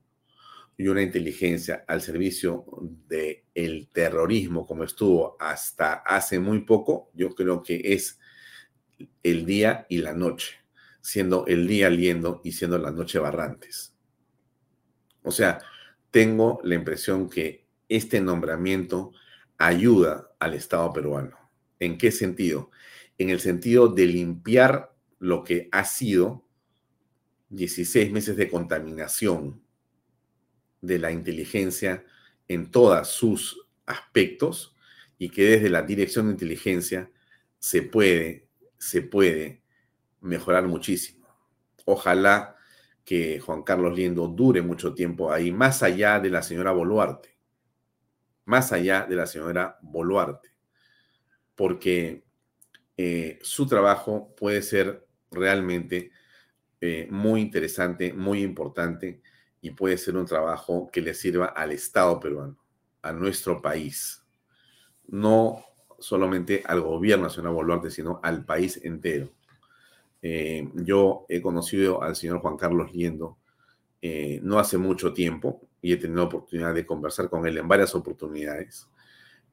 [0.78, 2.66] y una inteligencia al servicio
[3.08, 8.20] del el terrorismo, como estuvo hasta hace muy poco, yo creo que es
[9.24, 10.56] el día y la noche,
[11.02, 13.96] siendo el día liendo y siendo la noche barrantes.
[15.24, 15.62] O sea,
[16.10, 17.61] tengo la impresión que
[17.92, 19.12] este nombramiento
[19.58, 21.38] ayuda al Estado peruano.
[21.78, 22.72] ¿En qué sentido?
[23.18, 26.48] En el sentido de limpiar lo que ha sido
[27.50, 29.62] 16 meses de contaminación
[30.80, 32.06] de la inteligencia
[32.48, 34.74] en todos sus aspectos
[35.18, 37.12] y que desde la dirección de inteligencia
[37.60, 39.64] se puede, se puede
[40.22, 41.28] mejorar muchísimo.
[41.84, 42.56] Ojalá
[43.04, 47.41] que Juan Carlos Liendo dure mucho tiempo ahí, más allá de la señora Boluarte,
[48.52, 50.50] más allá de la señora Boluarte,
[51.56, 52.26] porque
[52.98, 56.12] eh, su trabajo puede ser realmente
[56.82, 59.22] eh, muy interesante, muy importante
[59.62, 62.58] y puede ser un trabajo que le sirva al Estado peruano,
[63.02, 64.22] a nuestro país,
[65.08, 65.64] no
[65.98, 69.32] solamente al gobierno nacional Boluarte, sino al país entero.
[70.22, 73.38] Eh, yo he conocido al señor Juan Carlos Liendo
[74.42, 78.88] no hace mucho tiempo y he tenido oportunidad de conversar con él en varias oportunidades.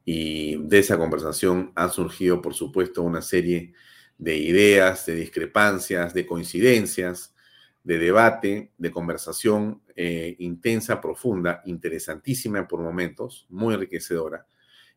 [0.04, 3.72] Y de esa conversación han surgido, por supuesto, una serie
[4.16, 7.34] de ideas, de discrepancias, de coincidencias,
[7.84, 14.46] de debate, de conversación eh, intensa, profunda, interesantísima por momentos, muy enriquecedora.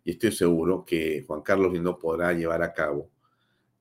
[0.04, 3.10] Y estoy seguro que Juan Carlos Lindo podrá llevar a cabo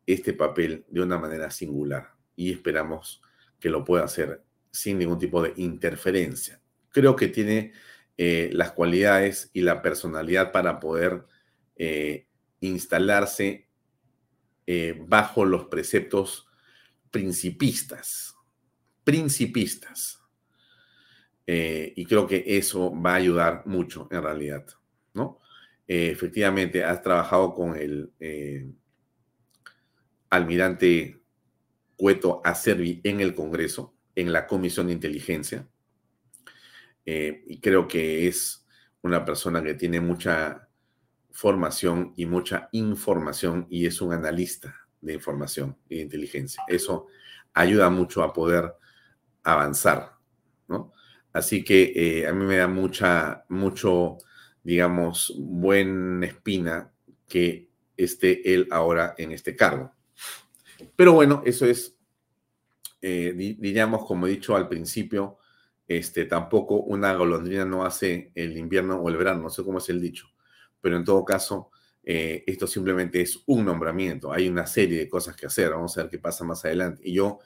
[0.06, 3.22] este papel de una manera singular y esperamos
[3.58, 6.60] que lo pueda hacer sin ningún tipo de interferencia.
[6.90, 7.72] Creo que tiene
[8.22, 11.24] eh, las cualidades y la personalidad para poder
[11.76, 12.26] eh,
[12.60, 13.66] instalarse
[14.66, 16.46] eh, bajo los preceptos
[17.10, 18.34] principistas,
[19.04, 20.18] principistas.
[21.46, 24.66] y creo que eso va a ayudar mucho en realidad,
[25.14, 25.40] ¿no?
[25.88, 28.12] efectivamente, has trabajado con el
[30.28, 31.20] almirante
[31.96, 35.68] Cueto Acervi en el Congreso, en la Comisión de Inteligencia.
[37.04, 38.66] Eh, y creo que es
[39.02, 40.68] una persona que tiene mucha
[41.30, 46.62] formación y mucha información y es un analista de información y de inteligencia.
[46.68, 47.06] Eso
[47.54, 48.74] ayuda mucho a poder
[49.42, 50.12] avanzar,
[50.68, 50.92] ¿no?
[51.32, 54.18] Así que eh, a mí me da mucha, mucho,
[54.62, 56.92] digamos, buena espina
[57.28, 59.92] que esté él ahora en este cargo.
[60.96, 61.96] Pero bueno, eso es,
[63.00, 65.38] eh, diríamos, como he dicho al principio,
[65.90, 69.88] este, tampoco una golondrina no hace el invierno o el verano, no sé cómo es
[69.88, 70.28] el dicho,
[70.80, 71.72] pero en todo caso,
[72.04, 76.02] eh, esto simplemente es un nombramiento, hay una serie de cosas que hacer, vamos a
[76.02, 77.02] ver qué pasa más adelante.
[77.04, 77.40] Y yo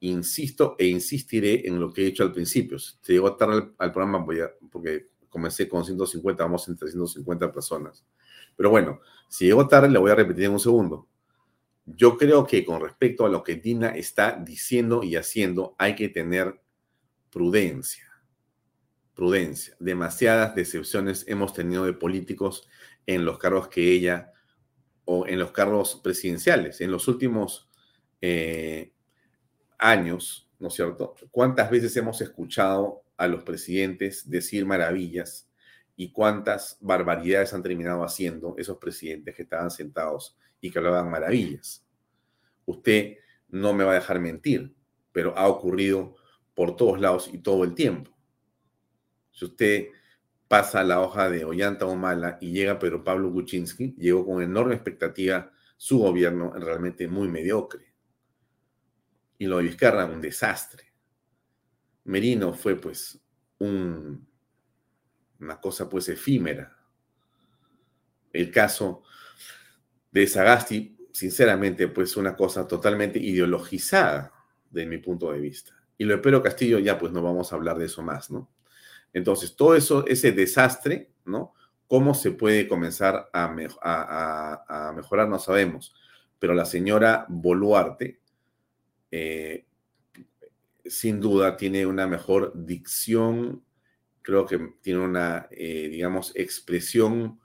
[0.00, 2.78] insisto e insistiré en lo que he dicho al principio.
[2.78, 8.06] Si llegó tarde al, programa, voy a, porque comencé con 150, vamos entre 150 personas.
[8.56, 11.08] Pero bueno, si llegó tarde, le voy a repetir en un segundo.
[11.84, 16.08] Yo creo que con respecto a lo que Dina está diciendo y haciendo, hay que
[16.08, 16.61] tener
[17.32, 18.04] prudencia.
[19.14, 19.74] Prudencia.
[19.80, 22.68] Demasiadas decepciones hemos tenido de políticos
[23.06, 24.32] en los cargos que ella
[25.04, 26.80] o en los cargos presidenciales.
[26.80, 27.68] En los últimos
[28.20, 28.92] eh,
[29.78, 31.16] años, ¿no es cierto?
[31.30, 35.48] ¿Cuántas veces hemos escuchado a los presidentes decir maravillas
[35.96, 41.84] y cuántas barbaridades han terminado haciendo esos presidentes que estaban sentados y que hablaban maravillas.
[42.64, 43.18] Usted
[43.48, 44.74] no me va a dejar mentir,
[45.12, 46.16] pero ha ocurrido
[46.62, 48.16] por todos lados y todo el tiempo.
[49.32, 49.88] Si usted
[50.46, 54.74] pasa la hoja de Ollanta o Mala y llega Pedro Pablo Kuczynski, llegó con enorme
[54.74, 57.92] expectativa su gobierno realmente muy mediocre.
[59.38, 60.84] Y lo de Vizcarra, un desastre.
[62.04, 63.20] Merino fue pues
[63.58, 64.24] un,
[65.40, 66.78] una cosa pues efímera.
[68.32, 69.02] El caso
[70.12, 74.32] de Sagasti, sinceramente, pues una cosa totalmente ideologizada
[74.70, 75.81] de mi punto de vista.
[76.02, 78.50] Y lo de Pedro Castillo ya pues no vamos a hablar de eso más, ¿no?
[79.12, 81.54] Entonces, todo eso, ese desastre, ¿no?
[81.86, 85.28] ¿Cómo se puede comenzar a, mejorar?
[85.28, 85.94] No sabemos.
[86.40, 88.18] Pero la señora Boluarte,
[89.12, 89.64] eh,
[90.84, 93.62] sin duda, tiene una mejor dicción,
[94.22, 97.38] creo que tiene una, eh, digamos, expresión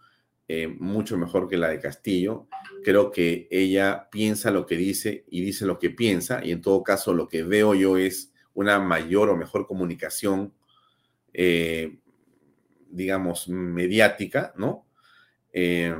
[0.48, 2.48] eh, mucho mejor que la de Castillo.
[2.84, 6.82] Creo que ella piensa lo que dice y dice lo que piensa, y en todo
[6.82, 10.52] caso lo que veo yo es una mayor o mejor comunicación,
[11.32, 12.00] eh,
[12.90, 14.88] digamos, mediática, ¿no?
[15.54, 15.96] Eh,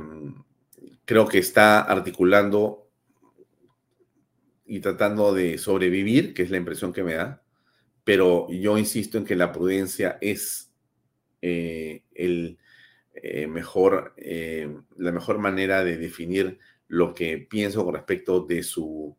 [1.04, 2.90] creo que está articulando
[4.66, 7.44] y tratando de sobrevivir, que es la impresión que me da,
[8.02, 10.72] pero yo insisto en que la prudencia es
[11.40, 12.58] el
[13.14, 19.16] eh, mejor, eh, la mejor manera de definir lo que pienso con respecto de su,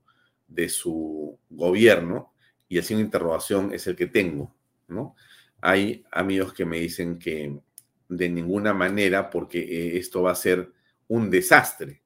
[0.49, 2.33] de su gobierno
[2.69, 4.55] y así una interrogación es el que tengo,
[4.87, 5.15] ¿no?
[5.59, 7.59] Hay amigos que me dicen que
[8.07, 10.71] de ninguna manera porque eh, esto va a ser
[11.07, 12.01] un desastre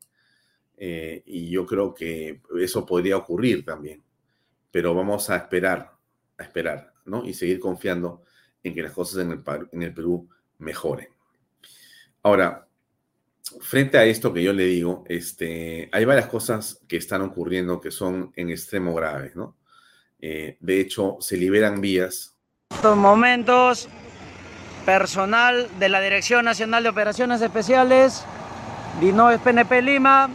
[1.26, 4.04] y yo creo que eso podría ocurrir también,
[4.70, 5.94] pero vamos a esperar,
[6.38, 7.24] a esperar, ¿no?
[7.24, 8.24] Y seguir confiando
[8.64, 11.08] en que las cosas en el, en el Perú mejoren.
[12.24, 12.68] Ahora,
[13.60, 17.92] frente a esto que yo le digo, este, hay varias cosas que están ocurriendo que
[17.92, 19.58] son en extremo graves, ¿no?
[20.26, 22.34] Eh, de hecho, se liberan vías.
[22.70, 23.90] En estos momentos,
[24.86, 28.24] personal de la Dirección Nacional de Operaciones Especiales,
[29.02, 30.30] DINOES PNP Lima,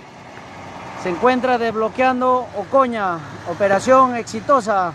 [1.03, 3.18] se encuentra desbloqueando Ocoña,
[3.49, 4.93] operación exitosa.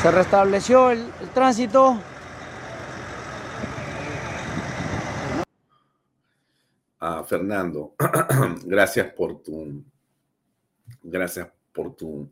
[0.00, 1.98] Se restableció el, el tránsito.
[7.28, 7.94] Fernando,
[8.64, 9.84] gracias por tu,
[11.02, 12.30] gracias por tu,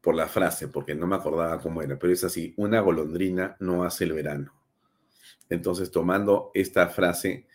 [0.00, 3.84] por la frase, porque no me acordaba cómo era, pero es así, una golondrina no
[3.84, 4.54] hace el verano.
[5.50, 7.46] Entonces, tomando esta frase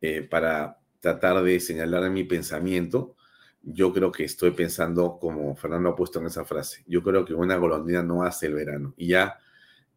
[0.00, 3.16] eh, para tratar de señalar mi pensamiento,
[3.62, 6.84] yo creo que estoy pensando como Fernando ha puesto en esa frase.
[6.86, 8.94] Yo creo que una golondrina no hace el verano.
[8.96, 9.38] Y ya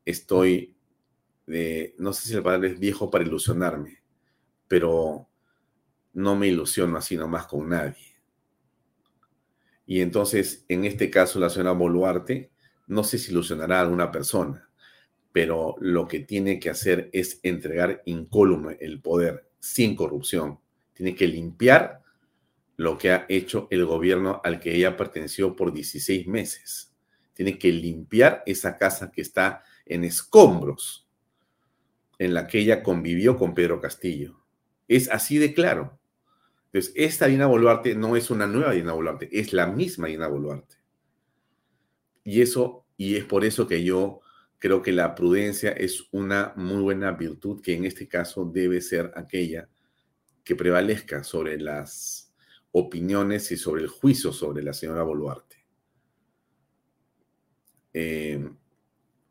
[0.03, 0.75] estoy,
[1.45, 4.01] de, no sé si el padre es viejo para ilusionarme,
[4.67, 5.27] pero
[6.13, 8.11] no me ilusiono así nomás con nadie.
[9.85, 12.51] Y entonces, en este caso, la señora Boluarte
[12.87, 14.69] no si ilusionará a alguna persona,
[15.31, 20.59] pero lo que tiene que hacer es entregar incólume el poder sin corrupción.
[20.93, 22.01] Tiene que limpiar
[22.77, 26.93] lo que ha hecho el gobierno al que ella perteneció por 16 meses.
[27.33, 31.07] Tiene que limpiar esa casa que está en escombros,
[32.17, 34.41] en la que ella convivió con Pedro Castillo.
[34.87, 35.99] Es así de claro.
[36.73, 40.77] Entonces, esta Dina Boluarte no es una nueva Dina Boluarte, es la misma Dina Boluarte.
[42.23, 44.21] Y eso, y es por eso que yo
[44.57, 49.11] creo que la prudencia es una muy buena virtud que en este caso debe ser
[49.15, 49.67] aquella
[50.45, 52.31] que prevalezca sobre las
[52.71, 55.57] opiniones y sobre el juicio sobre la señora Boluarte.
[57.93, 58.49] Eh,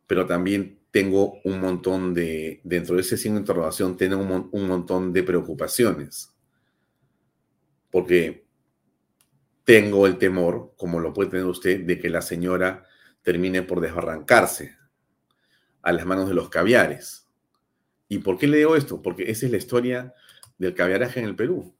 [0.06, 5.12] pero también tengo un montón de, dentro de ese signo de interrogación, tengo un montón
[5.12, 6.29] de preocupaciones.
[7.90, 8.46] Porque
[9.64, 12.84] tengo el temor, como lo puede tener usted, de que la señora
[13.22, 14.76] termine por desbarrancarse
[15.82, 17.28] a las manos de los caviares.
[18.08, 19.02] ¿Y por qué le digo esto?
[19.02, 20.14] Porque esa es la historia
[20.58, 21.74] del caviaraje en el Perú.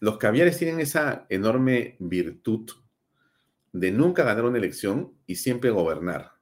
[0.00, 2.70] Los caviares tienen esa enorme virtud
[3.72, 6.38] de nunca ganar una elección y siempre gobernar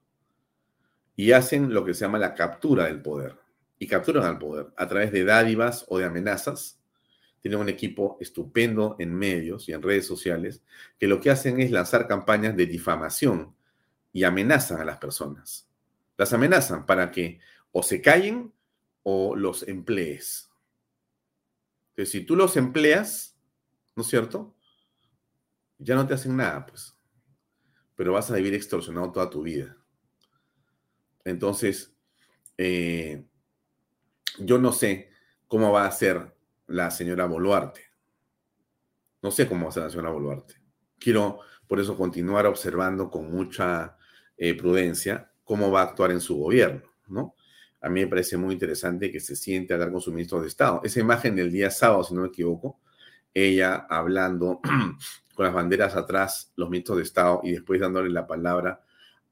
[1.16, 3.36] y hacen lo que se llama la captura del poder.
[3.78, 6.75] Y capturan al poder a través de dádivas o de amenazas.
[7.46, 10.64] Tienen un equipo estupendo en medios y en redes sociales
[10.98, 13.54] que lo que hacen es lanzar campañas de difamación
[14.12, 15.68] y amenazan a las personas.
[16.16, 17.38] Las amenazan para que
[17.70, 18.52] o se callen
[19.04, 20.50] o los emplees.
[21.90, 23.38] Entonces, si tú los empleas,
[23.94, 24.56] ¿no es cierto?
[25.78, 26.96] Ya no te hacen nada, pues.
[27.94, 29.76] Pero vas a vivir extorsionado toda tu vida.
[31.24, 31.94] Entonces,
[32.58, 33.24] eh,
[34.40, 35.10] yo no sé
[35.46, 36.35] cómo va a ser
[36.66, 37.82] la señora Boluarte.
[39.22, 40.54] No sé cómo va a ser la señora Boluarte.
[40.98, 43.96] Quiero por eso continuar observando con mucha
[44.36, 47.34] eh, prudencia cómo va a actuar en su gobierno, ¿no?
[47.80, 50.48] A mí me parece muy interesante que se siente a hablar con su ministro de
[50.48, 50.80] Estado.
[50.82, 52.80] Esa imagen del día sábado, si no me equivoco,
[53.32, 54.60] ella hablando
[55.34, 58.82] con las banderas atrás, los ministros de Estado, y después dándole la palabra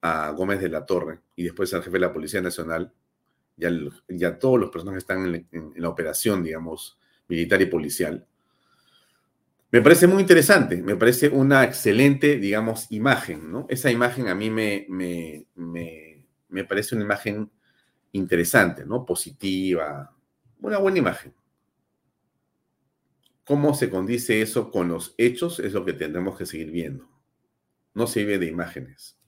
[0.02, 2.92] a Gómez de la Torre y después al jefe de la Policía Nacional,
[3.56, 3.70] ya,
[4.08, 6.98] ya todos los personajes están en, la operación, digamos,
[7.28, 8.26] militar y policial.
[9.70, 13.66] Me parece muy interesante, me parece una excelente, digamos, imagen, ¿no?
[13.68, 17.50] Esa imagen a mí me, me, me, me parece una imagen
[18.12, 19.04] interesante, ¿no?
[19.04, 20.14] Positiva,
[20.60, 21.34] una buena imagen.
[23.44, 25.58] ¿Cómo se condice eso con los hechos?
[25.58, 27.08] Es lo que tendremos que seguir viendo.
[27.94, 29.18] No se vive de imágenes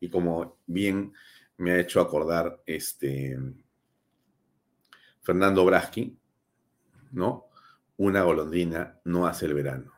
[0.00, 1.12] y como bien
[1.58, 3.38] me ha hecho acordar este
[5.20, 6.18] Fernando Braschi,
[7.10, 7.46] ¿no?
[7.96, 9.92] Una golondrina no hace el verano.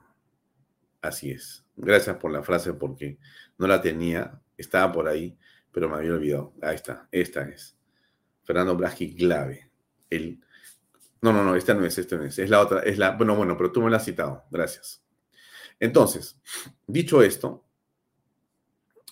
[1.00, 1.64] Así es.
[1.76, 3.18] Gracias por la frase porque
[3.58, 5.36] no la tenía, estaba por ahí,
[5.70, 6.54] pero me había olvidado.
[6.62, 7.76] Ahí está, esta es.
[8.44, 9.70] Fernando Braschi clave.
[10.10, 10.40] El...
[11.20, 12.38] No, no, no, esta no es, esta no es.
[12.38, 13.12] Es la otra, es la.
[13.12, 14.44] Bueno, bueno, pero tú me la has citado.
[14.50, 15.02] Gracias.
[15.78, 16.40] Entonces,
[16.86, 17.64] dicho esto,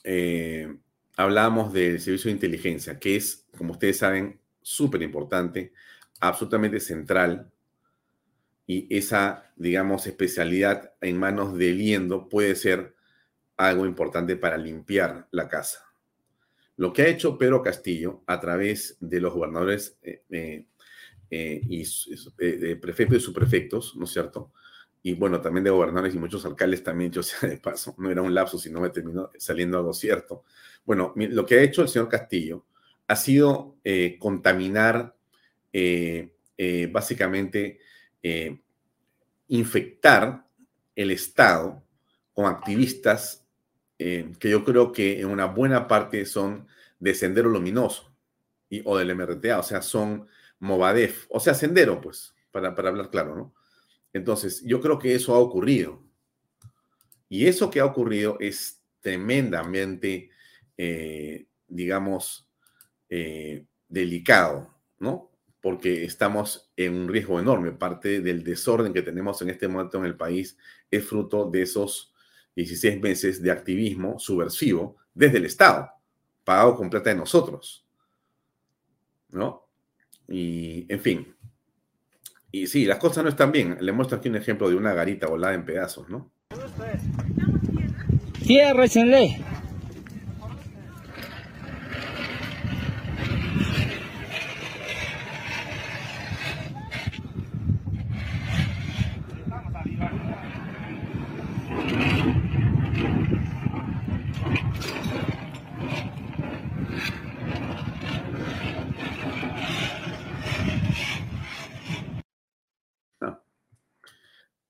[0.04, 0.76] eh,
[1.16, 5.72] hablamos del servicio de inteligencia, que es, como ustedes saben, súper importante,
[6.20, 7.50] absolutamente central.
[8.70, 12.94] Y esa, digamos, especialidad en manos de Liendo puede ser
[13.56, 15.84] algo importante para limpiar la casa.
[16.76, 20.22] Lo que ha hecho Pedro Castillo a través de los gobernadores eh,
[21.30, 21.84] eh, y
[22.76, 24.52] prefectos y subprefectos, ¿no es cierto?
[25.02, 28.22] y bueno, también de gobernadores y muchos alcaldes también, yo sea de paso, no era
[28.22, 30.44] un lapso, sino me terminó saliendo algo cierto.
[30.84, 32.66] Bueno, lo que ha hecho el señor Castillo
[33.08, 35.16] ha sido eh, contaminar,
[35.72, 36.30] eh,
[38.22, 38.60] eh,
[39.48, 40.46] infectar
[40.94, 41.82] el Estado
[42.32, 43.44] con activistas
[43.98, 46.66] que yo creo que en una buena parte son
[46.98, 48.16] de Sendero Luminoso
[48.70, 50.26] y, o del MRTA, o sea, son
[50.58, 53.54] Movadef, o sea, Sendero, pues, para, para hablar claro, ¿no?
[54.12, 56.02] Entonces, yo creo que eso ha ocurrido.
[57.28, 60.30] Y eso que ha ocurrido es tremendamente,
[60.76, 62.48] eh, digamos,
[63.08, 65.29] eh, delicado, ¿no?
[65.60, 67.72] Porque estamos en un riesgo enorme.
[67.72, 70.56] Parte del desorden que tenemos en este momento en el país
[70.90, 72.14] es fruto de esos
[72.56, 75.90] 16 meses de activismo subversivo desde el Estado,
[76.44, 77.86] pagado con plata de nosotros,
[79.30, 79.66] ¿no?
[80.28, 81.34] Y, en fin,
[82.52, 83.78] y sí, las cosas no están bien.
[83.80, 86.30] Le muestro aquí un ejemplo de una garita volada en pedazos, ¿no?
[89.10, 89.44] ley.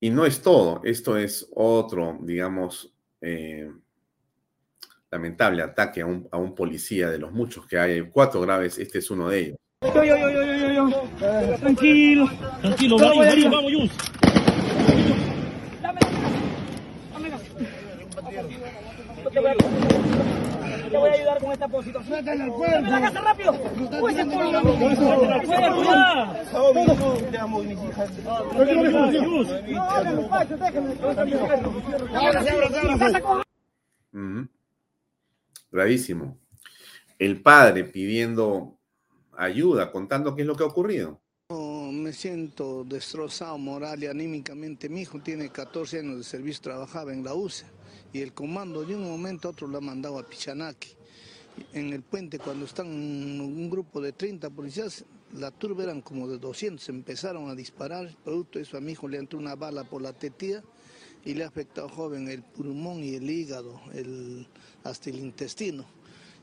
[0.03, 2.91] Y no es todo, esto es otro, digamos,
[3.21, 3.71] eh,
[5.11, 8.97] lamentable ataque a un, a un, policía de los muchos que hay, cuatro graves, este
[8.97, 9.57] es uno de ellos.
[11.59, 12.27] tranquilo,
[12.61, 13.91] tranquilo, vamos, vamos,
[20.91, 22.03] te voy a ayudar con esta posición.
[37.19, 38.77] El padre pidiendo
[39.37, 41.21] ayuda, contando qué es lo que ha ocurrido.
[41.49, 44.89] Me siento destrozado moral y anímicamente.
[44.89, 47.65] Mi hijo tiene 14 años de servicio, trabajaba en la UCE
[48.13, 50.89] y el comando de un momento a otro lo ha mandado a Pichanaki.
[51.73, 56.37] En el puente, cuando están un grupo de 30 policías, la turba eran como de
[56.37, 60.01] 200, empezaron a disparar, producto de eso a mi hijo le entró una bala por
[60.01, 60.63] la tetilla
[61.23, 63.79] y le ha afectado joven el pulmón y el hígado,
[64.83, 65.85] hasta el intestino.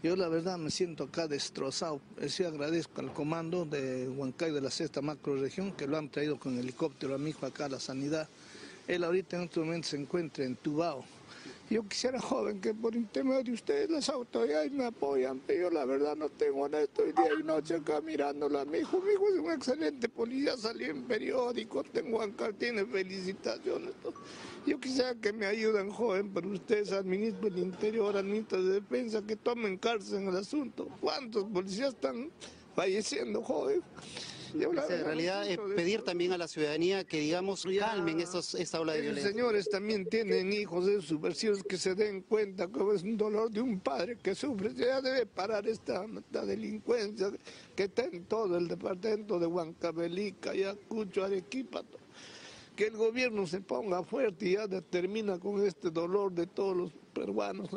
[0.03, 2.01] Yo la verdad me siento acá destrozado.
[2.29, 6.39] Sí agradezco al comando de Huancay de la sexta macro región que lo han traído
[6.39, 8.29] con helicóptero a mi hijo acá a la sanidad.
[8.87, 11.05] Él ahorita en este momento se encuentra entubado.
[11.71, 15.85] Yo quisiera, joven, que por intermedio de ustedes las autoridades me apoyan, pero yo la
[15.85, 18.99] verdad no tengo nada, estoy día y noche acá mirándolo a mi hijo.
[19.03, 22.27] Mi hijo es un excelente policía, salió en periódico, tengo
[22.59, 23.91] tiene felicitaciones.
[24.67, 29.37] Yo quisiera que me ayuden, joven, pero ustedes, administran el interior, administran de defensa, que
[29.37, 30.89] tomen cárcel en el asunto.
[31.03, 32.31] ¿Cuántos policías están
[32.75, 33.83] falleciendo, joven?
[34.55, 39.03] En realidad es pedir también a la ciudadanía que, digamos, calmen estos, esta ola de
[39.03, 39.31] violencia.
[39.31, 43.51] Los señores también tienen hijos de subversivos que se den cuenta que es un dolor
[43.51, 44.75] de un padre que sufre.
[44.75, 46.05] Ya debe parar esta,
[46.47, 47.31] delincuencia
[47.75, 51.83] que está en todo el departamento de Huancavelica, Ayacucho, Arequipa
[52.79, 56.93] que el gobierno se ponga fuerte y ya determina con este dolor de todos los
[57.19, 57.69] peruanos.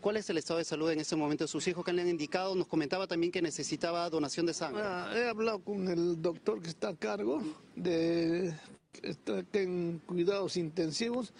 [0.00, 2.08] ¿Cuál es el estado de salud en este momento de sus hijos que le han
[2.08, 2.54] indicado?
[2.54, 4.82] Nos comentaba también que necesitaba donación de sangre.
[4.84, 7.42] Ah, he hablado con el doctor que está a cargo
[7.76, 8.54] de
[9.02, 11.32] está en cuidados intensivos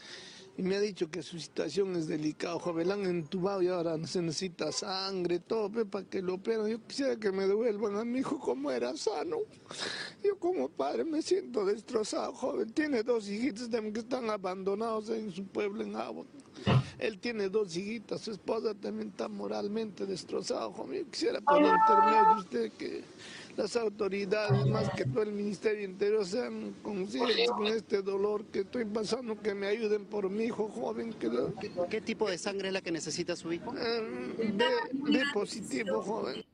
[0.56, 2.58] y me ha dicho que su situación es delicada.
[2.58, 6.66] Joven, han entubado y ahora se necesita sangre, todo, para que lo operen.
[6.66, 9.38] Yo quisiera que me devuelvan a mi hijo como era sano.
[10.22, 12.70] Yo como padre me siento destrozado, joven.
[12.70, 16.26] Tiene dos hijitas que están abandonados en su pueblo en Agua.
[16.98, 21.04] Él tiene dos hijitas, su esposa también está moralmente destrozada, joven.
[21.04, 23.04] Yo quisiera por intermedio de usted que
[23.56, 28.84] las autoridades, más que todo el Ministerio Interior, sean conscientes con este dolor que estoy
[28.84, 31.12] pasando, que me ayuden por mi hijo joven.
[31.12, 31.30] Que
[31.90, 33.74] ¿Qué, tipo de sangre es la que necesita su hijo?
[33.76, 36.44] Eh, B, positivo, joven.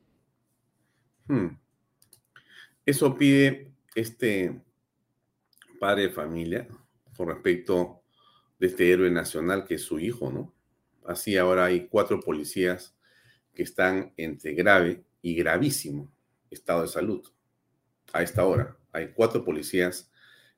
[1.27, 1.57] Hmm.
[2.85, 4.61] Eso pide este
[5.79, 6.67] padre de familia
[7.15, 7.98] con respecto
[8.59, 10.53] de este héroe nacional que es su hijo, ¿no?
[11.05, 12.95] Así ahora hay cuatro policías
[13.53, 16.11] que están entre grave y gravísimo
[16.51, 17.27] estado de salud.
[18.13, 20.11] A esta hora hay cuatro policías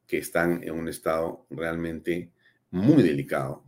[0.07, 2.31] que están en un estado realmente
[2.69, 3.63] muy delicado,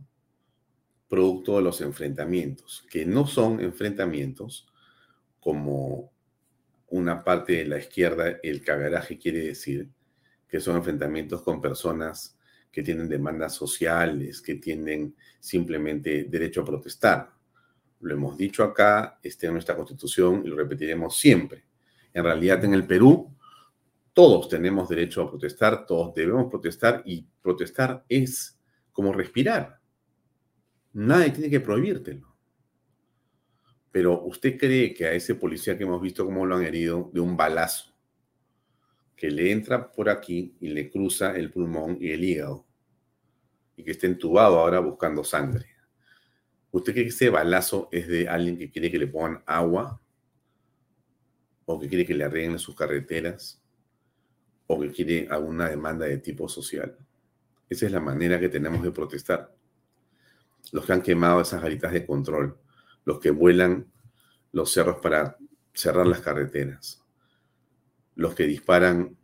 [1.08, 4.66] producto de los enfrentamientos, que no son enfrentamientos
[5.40, 6.12] como
[6.88, 9.90] una parte de la izquierda, el cagaraje quiere decir,
[10.48, 12.38] que son enfrentamientos con personas
[12.74, 17.30] que tienen demandas sociales, que tienen simplemente derecho a protestar.
[18.00, 21.62] Lo hemos dicho acá, está en nuestra constitución y lo repetiremos siempre.
[22.12, 23.32] En realidad en el Perú
[24.12, 28.58] todos tenemos derecho a protestar, todos debemos protestar y protestar es
[28.90, 29.78] como respirar.
[30.94, 32.34] Nadie tiene que prohibírtelo.
[33.92, 37.20] Pero usted cree que a ese policía que hemos visto cómo lo han herido de
[37.20, 37.93] un balazo,
[39.16, 42.64] que le entra por aquí y le cruza el pulmón y el hígado,
[43.76, 45.66] y que está entubado ahora buscando sangre.
[46.70, 50.00] ¿Usted cree que ese balazo es de alguien que quiere que le pongan agua?
[51.66, 53.64] ¿O que quiere que le arreglen sus carreteras?
[54.66, 56.96] o que quiere alguna demanda de tipo social.
[57.68, 59.54] Esa es la manera que tenemos de protestar.
[60.72, 62.58] Los que han quemado esas garitas de control,
[63.04, 63.86] los que vuelan
[64.52, 65.36] los cerros para
[65.72, 67.03] cerrar las carreteras,
[68.14, 69.16] los que disparan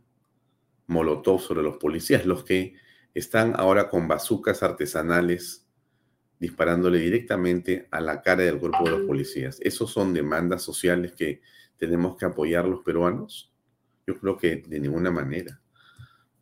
[0.87, 2.75] molotov sobre los policías, los que
[3.13, 5.67] están ahora con bazucas artesanales
[6.39, 9.59] disparándole directamente a la cara del cuerpo de los policías.
[9.61, 11.41] ¿Esos son demandas sociales que
[11.77, 13.53] tenemos que apoyar los peruanos?
[14.07, 15.61] Yo creo que de ninguna manera.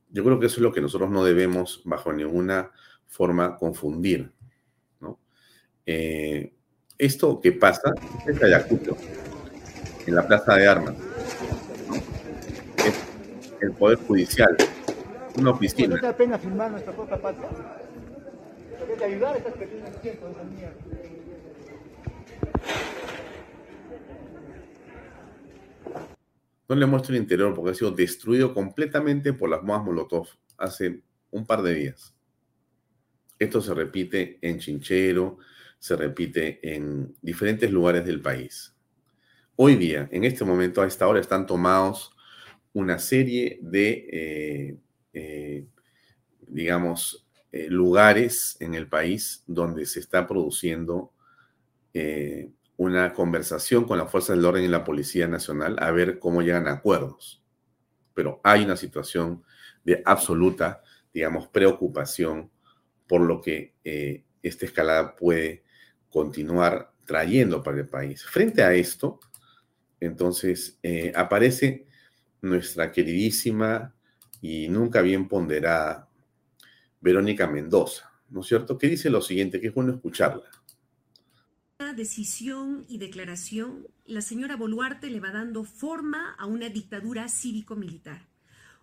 [0.09, 2.71] Yo creo que eso es lo que nosotros no debemos bajo ninguna
[3.07, 4.31] forma confundir.
[5.85, 6.53] Eh,
[6.99, 7.91] esto que pasa
[8.27, 8.95] es Ayacucho,
[10.05, 10.95] en la Plaza de Armas.
[13.61, 14.55] El Poder Judicial,
[15.35, 15.95] una oficina.
[15.95, 17.17] ¿No te da pena filmar nuestra propia
[19.05, 20.75] ayudar a estas personas tiempos de mierda?
[26.67, 31.01] No le muestro el interior porque ha sido destruido completamente por las bombas Molotov hace
[31.31, 32.15] un par de días.
[33.39, 35.39] Esto se repite en Chinchero,
[35.79, 38.75] se repite en diferentes lugares del país.
[39.55, 42.15] Hoy día, en este momento, a esta hora, están tomados
[42.73, 44.77] una serie de, eh,
[45.13, 45.65] eh,
[46.47, 51.13] digamos, eh, lugares en el país donde se está produciendo
[52.77, 56.67] una conversación con las fuerzas del orden y la Policía Nacional a ver cómo llegan
[56.67, 57.43] a acuerdos.
[58.13, 59.43] Pero hay una situación
[59.83, 60.81] de absoluta,
[61.13, 62.51] digamos, preocupación
[63.05, 63.73] por lo que
[64.41, 65.63] esta escalada puede
[66.09, 68.23] continuar trayendo para el país.
[68.23, 69.19] Frente a esto,
[69.99, 70.79] entonces,
[71.15, 71.88] aparece
[72.41, 73.93] nuestra queridísima
[74.41, 76.07] y nunca bien ponderada
[77.01, 78.77] Verónica Mendoza, ¿no es cierto?
[78.77, 80.49] Que dice lo siguiente, que es bueno escucharla
[81.99, 88.25] decisión y declaración, la señora Boluarte le va dando forma a una dictadura cívico-militar.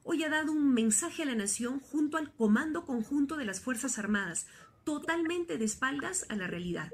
[0.05, 3.99] Hoy ha dado un mensaje a la nación junto al Comando Conjunto de las Fuerzas
[3.99, 4.47] Armadas,
[4.85, 6.93] totalmente de espaldas a la realidad,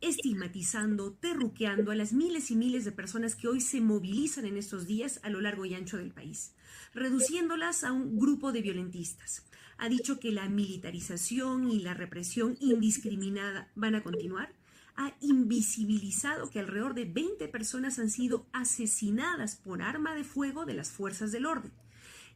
[0.00, 4.86] estigmatizando, terruqueando a las miles y miles de personas que hoy se movilizan en estos
[4.86, 6.54] días a lo largo y ancho del país,
[6.94, 9.44] reduciéndolas a un grupo de violentistas.
[9.78, 14.54] Ha dicho que la militarización y la represión indiscriminada van a continuar
[14.96, 20.74] ha invisibilizado que alrededor de 20 personas han sido asesinadas por arma de fuego de
[20.74, 21.72] las fuerzas del orden.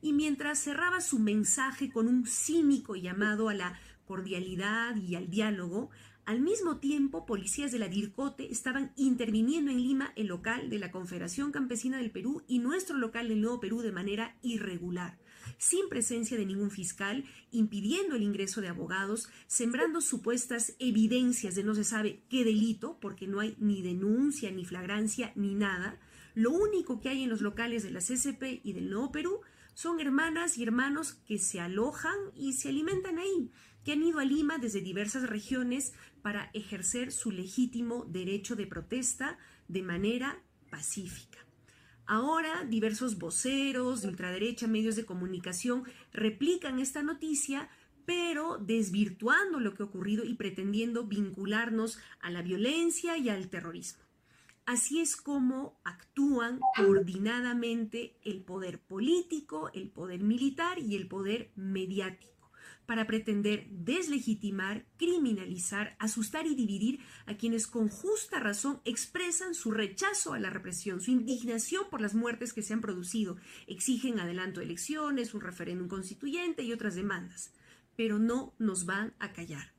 [0.00, 5.90] Y mientras cerraba su mensaje con un cínico llamado a la cordialidad y al diálogo,
[6.26, 10.90] al mismo tiempo, policías de la DIRCOTE estaban interviniendo en Lima, el local de la
[10.90, 15.18] Confederación Campesina del Perú y nuestro local del Nuevo Perú de manera irregular
[15.58, 21.74] sin presencia de ningún fiscal, impidiendo el ingreso de abogados, sembrando supuestas evidencias de no
[21.74, 25.98] se sabe qué delito, porque no hay ni denuncia, ni flagrancia, ni nada.
[26.34, 29.40] Lo único que hay en los locales de la CCP y del Nuevo Perú
[29.74, 33.50] son hermanas y hermanos que se alojan y se alimentan ahí,
[33.84, 35.92] que han ido a Lima desde diversas regiones
[36.24, 39.36] para ejercer su legítimo derecho de protesta
[39.68, 41.38] de manera pacífica.
[42.06, 47.68] Ahora diversos voceros de ultraderecha, medios de comunicación, replican esta noticia,
[48.06, 54.02] pero desvirtuando lo que ha ocurrido y pretendiendo vincularnos a la violencia y al terrorismo.
[54.64, 62.33] Así es como actúan coordinadamente el poder político, el poder militar y el poder mediático
[62.86, 70.34] para pretender deslegitimar, criminalizar, asustar y dividir a quienes con justa razón expresan su rechazo
[70.34, 74.66] a la represión, su indignación por las muertes que se han producido, exigen adelanto de
[74.66, 77.52] elecciones, un referéndum constituyente y otras demandas,
[77.96, 79.72] pero no nos van a callar.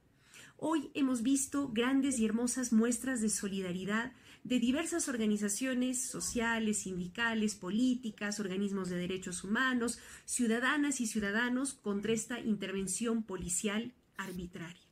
[0.58, 4.14] Hoy hemos visto grandes y hermosas muestras de solidaridad
[4.46, 12.40] de diversas organizaciones sociales, sindicales, políticas, organismos de derechos humanos, ciudadanas y ciudadanos contra esta
[12.40, 14.88] intervención policial arbitraria.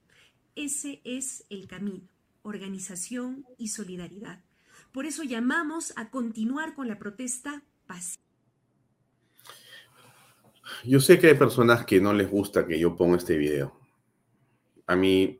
[0.56, 2.10] Ese es el camino,
[2.42, 4.44] organización y solidaridad.
[4.92, 8.24] Por eso llamamos a continuar con la protesta pacífica.
[10.84, 13.80] Yo sé que hay personas que no les gusta que yo ponga este video.
[14.88, 15.40] A mí,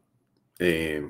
[0.60, 1.04] eh,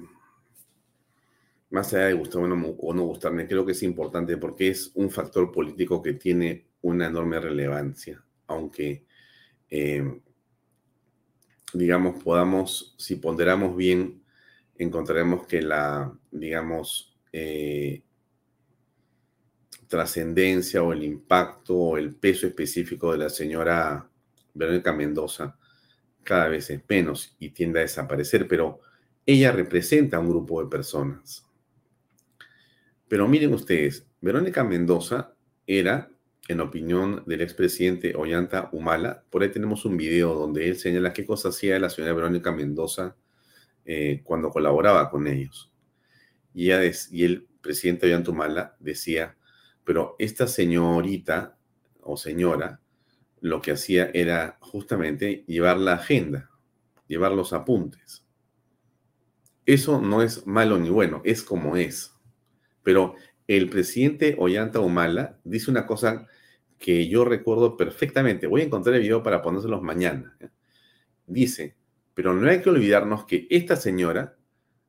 [1.73, 5.51] más allá de gustarme o no gustarme, creo que es importante porque es un factor
[5.51, 9.07] político que tiene una enorme relevancia, aunque,
[9.71, 10.21] eh,
[11.73, 14.21] digamos, podamos, si ponderamos bien,
[14.77, 18.03] encontraremos que la, digamos, eh,
[19.87, 24.07] trascendencia o el impacto o el peso específico de la señora
[24.53, 25.57] Verónica Mendoza
[26.21, 28.81] cada vez es menos y tiende a desaparecer, pero
[29.25, 31.42] ella representa a un grupo de personas.
[33.13, 35.35] Pero miren ustedes, Verónica Mendoza
[35.67, 36.09] era,
[36.47, 41.23] en opinión del expresidente Ollanta Humala, por ahí tenemos un video donde él señala qué
[41.23, 43.15] cosa hacía la señora Verónica Mendoza
[43.85, 45.71] eh, cuando colaboraba con ellos.
[46.55, 49.37] Y, y el presidente Ollanta Humala decía,
[49.83, 51.55] pero esta señorita
[52.01, 52.81] o señora
[53.41, 56.49] lo que hacía era justamente llevar la agenda,
[57.05, 58.25] llevar los apuntes.
[59.67, 62.12] Eso no es malo ni bueno, es como es.
[62.83, 63.15] Pero
[63.47, 66.27] el presidente Ollanta Humala dice una cosa
[66.77, 68.47] que yo recuerdo perfectamente.
[68.47, 70.37] Voy a encontrar el video para ponérselos mañana.
[71.25, 71.77] Dice,
[72.13, 74.35] pero no hay que olvidarnos que esta señora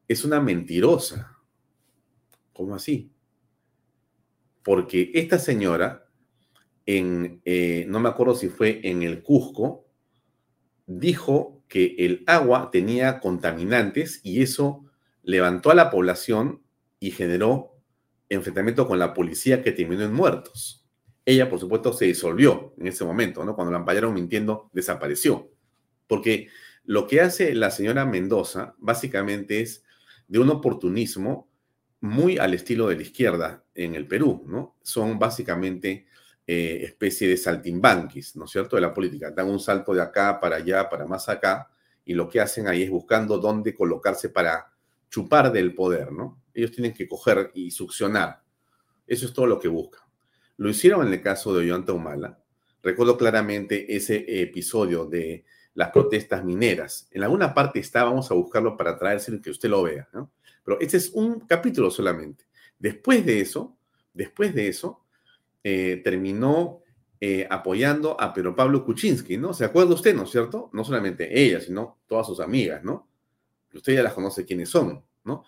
[0.09, 1.39] es una mentirosa.
[2.53, 3.15] ¿Cómo así?
[4.65, 6.09] porque esta señora,
[6.87, 9.87] en, eh, no me acuerdo si fue en el Cusco,
[10.87, 14.85] dijo que el agua tenía contaminantes y eso
[15.23, 16.63] levantó a la población
[16.99, 17.74] y generó
[18.29, 20.85] enfrentamiento con la policía que terminó en muertos.
[21.25, 23.55] Ella, por supuesto, se disolvió en ese momento, ¿no?
[23.55, 25.51] Cuando la ampallaron mintiendo, desapareció.
[26.07, 26.49] Porque
[26.85, 29.85] lo que hace la señora Mendoza básicamente es
[30.29, 31.49] de un oportunismo
[32.01, 34.77] muy al estilo de la izquierda en el Perú, ¿no?
[34.83, 36.07] Son básicamente
[36.47, 39.31] eh, especie de saltimbanquis, ¿no es cierto?, de la política.
[39.31, 41.70] Dan un salto de acá para allá, para más acá,
[42.05, 44.70] y lo que hacen ahí es buscando dónde colocarse para
[45.09, 46.44] chupar del poder, ¿no?
[46.55, 48.43] Ellos tienen que coger y succionar.
[49.07, 50.03] Eso es todo lo que buscan.
[50.57, 52.39] Lo hicieron en el caso de Ollanta Humala.
[52.83, 55.45] Recuerdo claramente ese episodio de
[55.75, 57.09] las protestas mineras.
[57.11, 60.31] En alguna parte está, vamos a buscarlo para traerse que usted lo vea, ¿no?
[60.65, 62.47] Pero este es un capítulo solamente.
[62.79, 63.77] Después de eso,
[64.13, 65.05] después de eso,
[65.63, 66.83] eh, terminó
[67.21, 69.53] eh, apoyando a Pedro Pablo Kuczynski, ¿no?
[69.55, 70.71] ¿Se acuerda usted, no es cierto?
[70.73, 73.09] No solamente ella, sino todas sus amigas, ¿no?
[73.73, 75.45] Usted ya las conoce quiénes son, ¿no?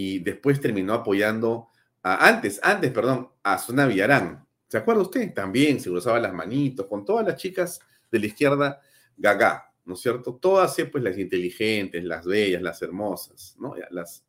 [0.00, 1.70] Y después terminó apoyando
[2.04, 4.46] a, antes, antes, perdón, a Zona Villarán.
[4.68, 5.34] ¿Se acuerda usted?
[5.34, 8.80] También se cruzaba las manitos con todas las chicas de la izquierda
[9.16, 10.36] gaga, ¿no es cierto?
[10.36, 13.74] Todas, pues las inteligentes, las bellas, las hermosas, ¿no?
[13.90, 14.24] Las,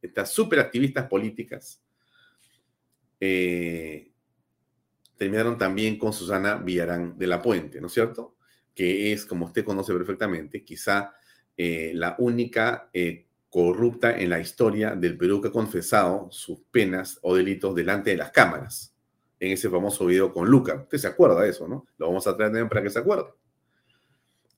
[0.00, 1.82] estas súper activistas políticas
[3.20, 4.12] eh,
[5.18, 8.38] terminaron también con Susana Villarán de la Puente, ¿no es cierto?
[8.74, 11.12] Que es, como usted conoce perfectamente, quizá
[11.54, 17.18] eh, la única eh, corrupta en la historia del Perú que ha confesado sus penas
[17.20, 18.96] o delitos delante de las cámaras,
[19.38, 20.76] en ese famoso video con Luca.
[20.76, 21.86] Usted se acuerda de eso, ¿no?
[21.98, 23.26] Lo vamos a traer para que se acuerde.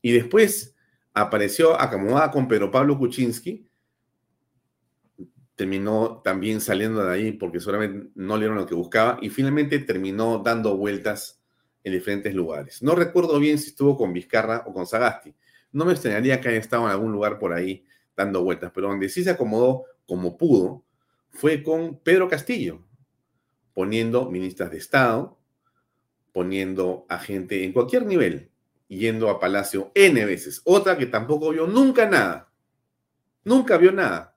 [0.01, 0.76] Y después
[1.12, 3.68] apareció acomodada con Pedro Pablo Kuczynski,
[5.57, 9.80] terminó también saliendo de ahí porque solamente no le dieron lo que buscaba y finalmente
[9.80, 11.42] terminó dando vueltas
[11.82, 12.80] en diferentes lugares.
[12.80, 15.34] No recuerdo bien si estuvo con Vizcarra o con Sagasti.
[15.72, 17.84] No me extrañaría que haya estado en algún lugar por ahí
[18.17, 20.85] dando vueltas, pero donde sí se acomodó como pudo
[21.31, 22.87] fue con Pedro Castillo,
[23.73, 25.39] poniendo ministras de Estado,
[26.33, 28.51] poniendo a gente en cualquier nivel,
[28.89, 30.62] yendo a Palacio N veces.
[30.65, 32.53] Otra que tampoco vio nunca nada.
[33.45, 34.37] Nunca vio nada.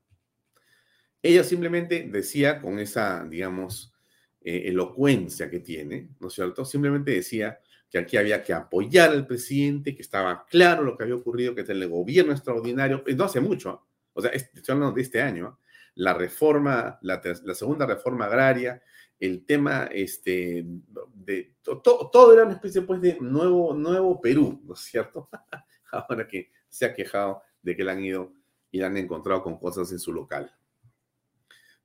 [1.22, 3.94] Ella simplemente decía con esa, digamos,
[4.42, 6.66] eh, elocuencia que tiene, ¿no es cierto?
[6.66, 7.60] Simplemente decía
[7.90, 11.62] que aquí había que apoyar al presidente, que estaba claro lo que había ocurrido, que
[11.62, 15.60] el gobierno extraordinario, no hace mucho, o sea, estoy hablando de este año,
[15.96, 17.22] la reforma, la,
[17.54, 18.82] segunda reforma agraria,
[19.20, 20.66] el tema este,
[21.14, 25.30] de todo era una especie pues, de nuevo, nuevo Perú, ¿no es cierto?
[25.92, 28.34] Ahora que se ha quejado de que le han ido
[28.72, 30.54] y le han encontrado con cosas en su local.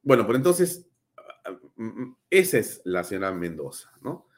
[0.02, 0.86] Bueno, pues entonces,
[2.28, 4.28] esa es la señora Mendoza, ¿no?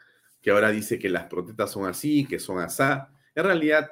[0.44, 3.08] Que ahora dice que las protestas son así, que son asá.
[3.34, 3.90] En realidad,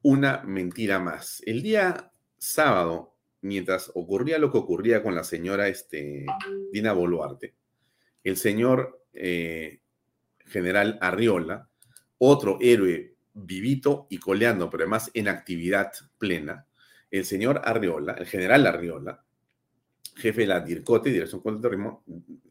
[0.00, 1.42] una mentira más.
[1.44, 6.24] El día sábado, mientras ocurría lo que ocurría con la señora este,
[6.72, 7.54] Dina Boluarte,
[8.24, 9.80] el señor eh,
[10.46, 11.68] general Arriola,
[12.16, 16.66] otro héroe vivito y coleando, pero además en actividad plena,
[17.10, 19.22] el señor Arriola, el general Arriola,
[20.16, 22.02] jefe de la DIRCOTE, Dirección contra el Terrorismo,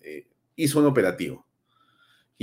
[0.02, 1.48] eh, hizo un operativo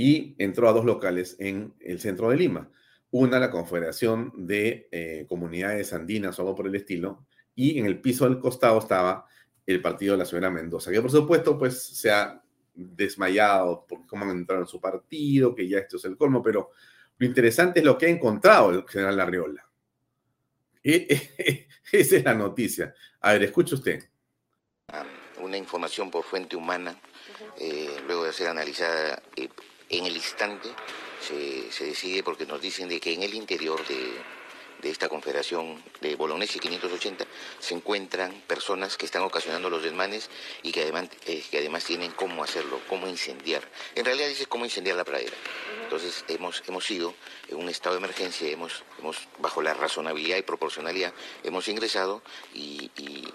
[0.01, 2.71] y entró a dos locales en el centro de Lima.
[3.11, 7.99] una la Confederación de eh, Comunidades Andinas o algo por el estilo, y en el
[7.99, 9.25] piso del costado estaba
[9.65, 12.41] el partido de la señora Mendoza, que por supuesto pues se ha
[12.73, 16.69] desmayado por cómo han entrado en su partido, que ya esto es el colmo, pero
[17.17, 19.69] lo interesante es lo que ha encontrado el general Larriola.
[20.81, 22.95] esa es la noticia.
[23.19, 24.01] A ver, escuche usted.
[25.41, 26.97] Una información por fuente humana,
[27.59, 29.49] eh, luego de ser analizada eh,
[29.89, 30.69] en el instante,
[31.21, 34.13] se, se, decide porque nos dicen de que en el interior de,
[34.81, 37.25] de esta confederación de Bolognesi 580
[37.59, 40.29] se encuentran personas que están ocasionando los desmanes
[40.63, 43.63] y que además, eh, que además tienen cómo hacerlo, cómo incendiar.
[43.95, 45.35] En realidad dice cómo incendiar la pradera.
[45.83, 47.13] Entonces hemos, hemos ido
[47.49, 51.13] en un estado de emergencia, hemos, hemos bajo la razonabilidad y proporcionalidad,
[51.43, 52.21] hemos ingresado
[52.53, 53.27] y, y,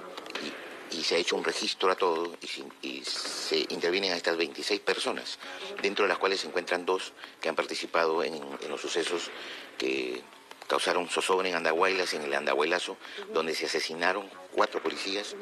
[1.02, 2.36] se ha hecho un registro a todo
[2.82, 5.38] y, se intervienen a estas 26 personas,
[5.82, 9.30] dentro de las cuales se encuentran dos que han participado en, en los sucesos
[9.78, 10.22] que
[10.66, 12.96] causaron zozobra en Andahuaylas, en el Andahuaylazo,
[13.32, 15.34] donde se asesinaron cuatro policías,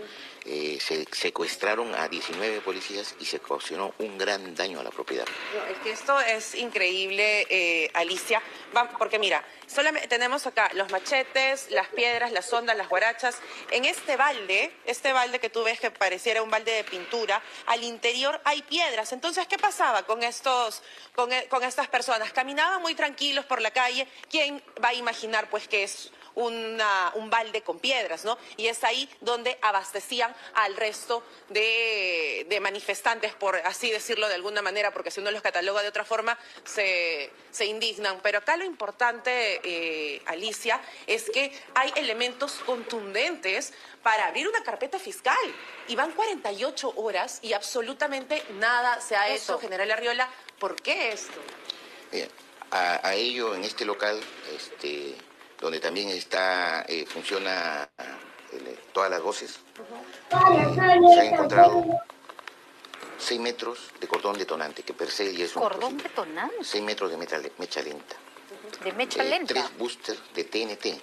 [0.45, 5.27] eh, se secuestraron a 19 policías y se ocasionó un gran daño a la propiedad.
[5.71, 8.43] es que esto es increíble, eh, Alicia,
[8.99, 9.45] porque mira,
[10.09, 13.39] tenemos acá los machetes, las piedras, las ondas, las guarachas.
[13.71, 17.85] En este balde, este balde que tú ves que pareciera un balde de pintura, al
[17.85, 19.13] interior hay piedras.
[19.13, 20.83] Entonces, ¿qué pasaba con estos,
[21.15, 22.33] con, e, con estas personas?
[22.33, 24.07] Caminaban muy tranquilos por la calle.
[24.31, 28.39] ¿Quién va a imaginar, pues, que es un balde con piedras, ¿no?
[28.57, 34.93] Y es ahí donde abastecían al resto de, manifestantes, por así decirlo de alguna manera,
[34.93, 37.31] porque si uno los cataloga de otra forma, se,
[37.65, 38.21] indignan.
[38.23, 43.73] Pero acá lo importante, eh, Alicia, es que hay elementos contundentes
[44.03, 45.37] para abrir una carpeta fiscal.
[45.89, 50.29] Y van 48 horas y absolutamente nada se ha hecho, General Arriola.
[50.59, 51.41] ¿Por qué esto?
[52.71, 54.19] a, a, ello, en este local,
[54.55, 55.15] este,
[55.63, 59.61] donde también está, eh, funciona eh, todas las voces.
[60.29, 61.87] se han encontrado
[63.17, 66.57] 6 metros de cordón detonante, que per se ya es un ¿Cordón detonante?
[66.63, 68.17] 6 metros de mecha, mecha lenta.
[68.83, 69.55] ¿De mecha lenta?
[69.55, 71.01] Tres boosters de TNT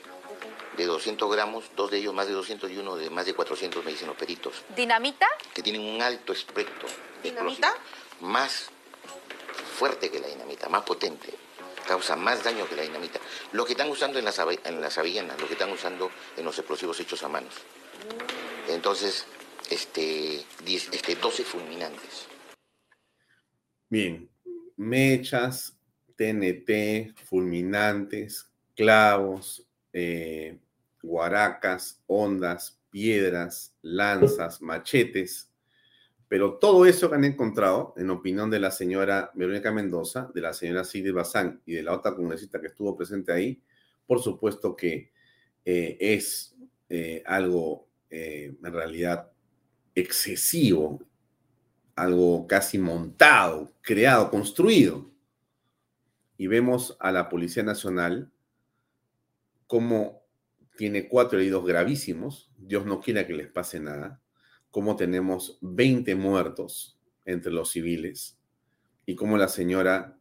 [0.75, 3.83] de 200 gramos, dos de ellos más de 200 y uno de más de 400,
[3.83, 4.53] me dicen los peritos.
[4.75, 5.27] ¿Dinamita?
[5.53, 6.87] Que tienen un alto espectro.
[7.23, 7.73] ¿Dinamita?
[8.21, 8.69] Más
[9.77, 11.33] fuerte que la dinamita, más potente
[11.89, 13.19] causa más daño que la dinamita.
[13.51, 16.99] Lo que están usando en las, en avellanas, lo que están usando en los explosivos
[16.99, 17.55] hechos a manos.
[18.67, 19.25] Entonces,
[19.71, 22.27] este, este 12 fulminantes.
[23.89, 24.29] Bien,
[24.77, 25.75] mechas,
[26.15, 30.59] TNT, fulminantes, clavos, eh,
[31.01, 35.48] guaracas, ondas, piedras, lanzas, machetes,
[36.29, 40.53] pero todo eso que han encontrado, en opinión de la señora Verónica Mendoza, de la
[40.53, 43.61] señora Sigrid Bazán y de la otra congresista que estuvo presente ahí,
[44.05, 45.11] por supuesto que
[45.65, 46.55] eh, es
[46.87, 49.31] eh, algo eh, en realidad
[49.95, 51.01] excesivo,
[51.95, 55.09] algo casi montado, creado, construido.
[56.37, 58.31] Y vemos a la Policía Nacional
[59.65, 60.23] como
[60.77, 64.21] tiene cuatro heridos gravísimos, Dios no quiera que les pase nada,
[64.71, 68.37] cómo tenemos 20 muertos entre los civiles
[69.05, 70.17] y cómo la señora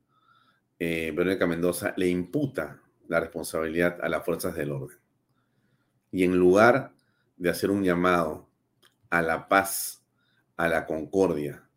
[0.78, 4.98] eh, Verónica Mendoza le imputa la responsabilidad a las fuerzas del orden.
[6.12, 6.92] Y en lugar
[7.36, 8.48] de hacer un llamado
[9.10, 10.04] a la paz,
[10.56, 11.68] a la concordia,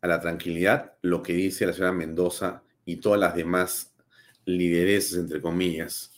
[0.00, 3.94] a la tranquilidad, lo que dice la señora Mendoza y todas las demás
[4.44, 6.12] lideresas, entre comillas,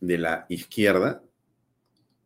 [0.00, 1.22] de la izquierda,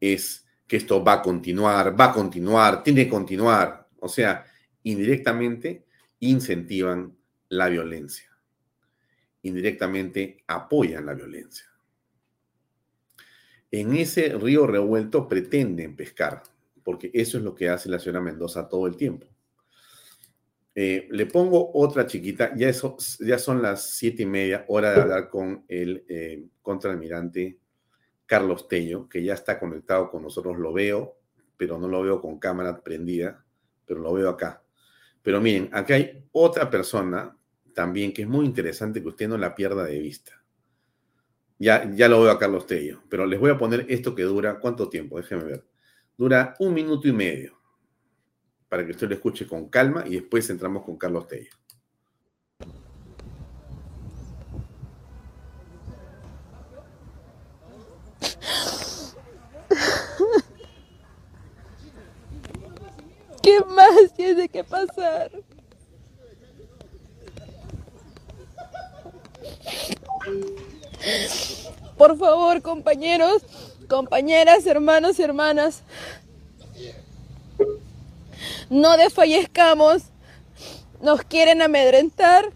[0.01, 3.89] es que esto va a continuar, va a continuar, tiene que continuar.
[4.01, 4.45] O sea,
[4.83, 5.85] indirectamente
[6.21, 7.17] incentivan
[7.49, 8.31] la violencia.
[9.43, 11.67] Indirectamente apoyan la violencia.
[13.71, 16.43] En ese río revuelto pretenden pescar,
[16.83, 19.27] porque eso es lo que hace la señora Mendoza todo el tiempo.
[20.77, 25.65] Eh, le pongo otra chiquita, ya, son las siete y media, hora de hablar con
[25.69, 27.59] el eh, contraalmirante
[28.27, 31.19] Carlos Tello, que ya está conectado con nosotros, lo veo,
[31.57, 33.45] pero no lo veo con cámara prendida,
[33.87, 34.63] pero lo veo acá.
[35.23, 37.37] Pero miren, acá hay otra persona
[37.75, 40.43] también que es muy interesante que usted no la pierda de vista.
[41.59, 44.59] Ya, ya lo veo a Carlos Tello, pero les voy a poner esto que dura,
[44.59, 45.19] ¿cuánto tiempo?
[45.19, 45.65] Déjenme ver.
[46.17, 47.59] Dura un minuto y medio,
[48.69, 51.53] para que usted lo escuche con calma y después entramos con Carlos Tello.
[63.45, 65.31] ¿Qué más tiene que pasar?
[71.99, 73.43] Por favor, compañeros,
[73.87, 75.83] compañeras, hermanos y hermanas,
[78.71, 80.05] no desfallezcamos.
[81.03, 82.51] Nos quieren amedrentar,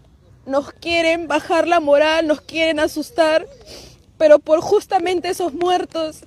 [0.47, 3.45] nos quieren bajar la moral, nos quieren asustar,
[4.19, 6.19] pero por justamente esos muertos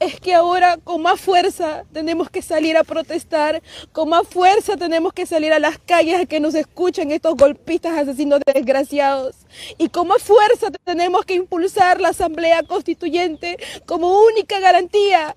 [0.00, 5.12] es que ahora con más fuerza tenemos que salir a protestar, con más fuerza tenemos
[5.12, 9.36] que salir a las calles a que nos escuchen estos golpistas asesinos desgraciados.
[9.76, 15.36] Y con más fuerza tenemos que impulsar la Asamblea Constituyente como única garantía,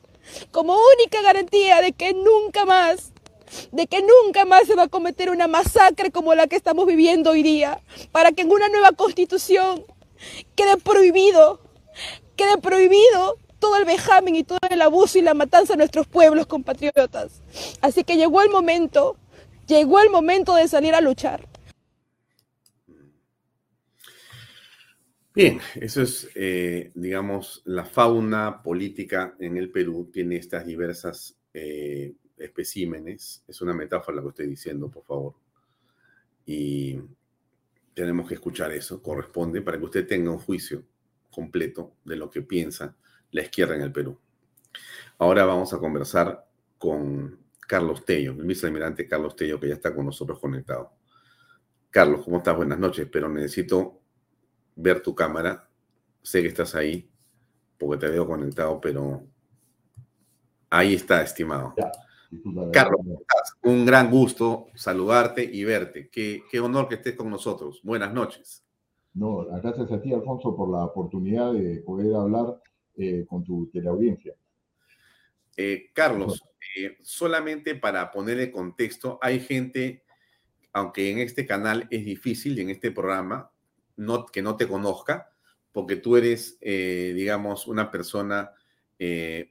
[0.51, 3.11] como única garantía de que nunca más
[3.71, 7.31] de que nunca más se va a cometer una masacre como la que estamos viviendo
[7.31, 7.81] hoy día,
[8.11, 9.85] para que en una nueva constitución
[10.55, 11.61] quede prohibido,
[12.35, 16.47] quede prohibido todo el vejamen y todo el abuso y la matanza a nuestros pueblos
[16.47, 17.41] compatriotas.
[17.81, 19.17] Así que llegó el momento,
[19.67, 21.47] llegó el momento de salir a luchar.
[25.33, 32.15] Bien, eso es, eh, digamos, la fauna política en el Perú tiene estas diversas eh,
[32.37, 33.43] especímenes.
[33.47, 35.35] Es una metáfora lo que estoy diciendo, por favor.
[36.43, 36.99] Y
[37.93, 40.83] tenemos que escuchar eso, corresponde, para que usted tenga un juicio
[41.37, 42.95] completo de lo que piensa
[43.29, 44.19] la izquierda en el Perú.
[45.19, 50.07] Ahora vamos a conversar con Carlos Tello, el vicealmirante Carlos Tello, que ya está con
[50.07, 50.93] nosotros conectado.
[51.91, 52.55] Carlos, ¿cómo estás?
[52.55, 54.01] Buenas noches, pero necesito
[54.75, 55.69] ver tu cámara.
[56.23, 57.07] Sé que estás ahí,
[57.77, 59.23] porque te veo conectado, pero
[60.71, 61.75] ahí está, estimado.
[62.73, 63.01] Carlos,
[63.61, 66.09] un gran gusto saludarte y verte.
[66.09, 67.79] Qué, qué honor que estés con nosotros.
[67.83, 68.66] Buenas noches.
[69.17, 72.61] No, gracias a ti, Alfonso, por la oportunidad de poder hablar
[72.95, 74.35] eh, con tu teleaudiencia.
[75.55, 76.43] Eh, Carlos,
[76.77, 80.03] eh, solamente para ponerle contexto, hay gente,
[80.71, 83.49] aunque en este canal es difícil, en este programa,
[84.31, 85.31] que no te conozca,
[85.71, 88.51] porque tú eres, digamos, una persona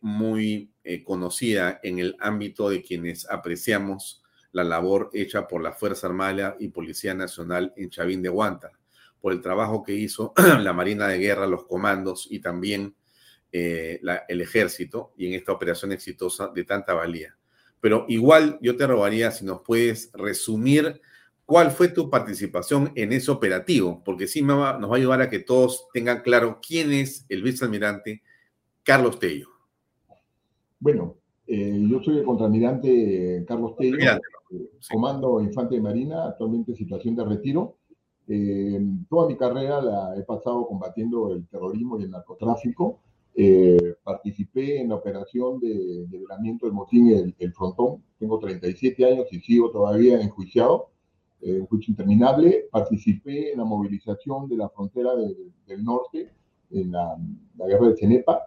[0.00, 0.70] muy
[1.04, 6.68] conocida en el ámbito de quienes apreciamos la labor hecha por la Fuerza Armada y
[6.68, 8.72] Policía Nacional en Chavín de Huántar,
[9.26, 12.94] por el trabajo que hizo la Marina de Guerra, los comandos y también
[13.50, 17.36] eh, el ejército y en esta operación exitosa de tanta valía.
[17.80, 21.00] Pero igual yo te robaría si nos puedes resumir
[21.44, 25.40] cuál fue tu participación en ese operativo, porque sí nos va a ayudar a que
[25.40, 28.22] todos tengan claro quién es el vicealmirante
[28.84, 29.48] Carlos Tello.
[30.78, 31.16] Bueno,
[31.48, 33.98] eh, yo soy el contraalmirante Carlos Tello,
[34.52, 37.78] eh, comando infante de marina, actualmente en situación de retiro.
[39.08, 43.00] Toda mi carrera la he pasado combatiendo el terrorismo y el narcotráfico.
[43.38, 48.02] Eh, participé en la operación de, de del motín el, Frontón.
[48.18, 50.88] Tengo 37 años y sigo todavía enjuiciado,
[51.42, 52.66] eh, un juicio interminable.
[52.70, 56.30] Participé en la movilización de la frontera del norte,
[56.70, 57.14] en la,
[57.58, 58.40] guerra de Cenepa.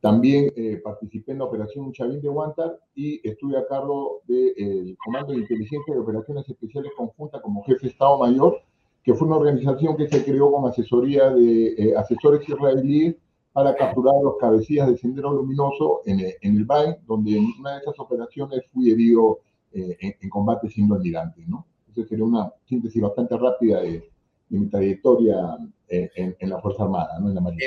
[0.00, 5.32] También eh, participé en la operación Chavín de Huántar y estuve a cargo del Comando
[5.32, 8.62] de Inteligencia de Operaciones Especiales Conjunta como jefe de Estado Mayor,
[9.06, 13.14] que fue una organización que se creó con asesoría de asesores israelíes
[13.52, 17.78] para capturar los cabecillas del Sendero Luminoso en, en el BAE, donde en una de
[17.78, 19.38] esas operaciones fui herido
[19.72, 21.42] eh, en, combate siendo almirante.
[21.46, 21.66] ¿no?
[21.88, 24.10] Entonces sería una síntesis bastante rápida de,
[24.48, 25.56] mi trayectoria
[25.88, 27.28] eh, en, la Fuerza Armada, ¿no?
[27.28, 27.64] en, la Marina.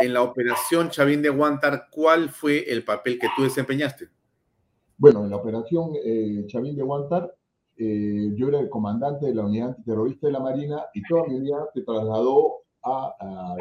[0.00, 4.08] En, la, operación Chavín de Guantar, ¿cuál fue el papel que tú desempeñaste?
[4.96, 7.32] Bueno, en la operación eh, Chavín de Guantar,
[7.78, 11.64] yo era el comandante de la unidad antiterrorista de la Marina y toda mi unidad
[11.72, 13.56] se trasladó a,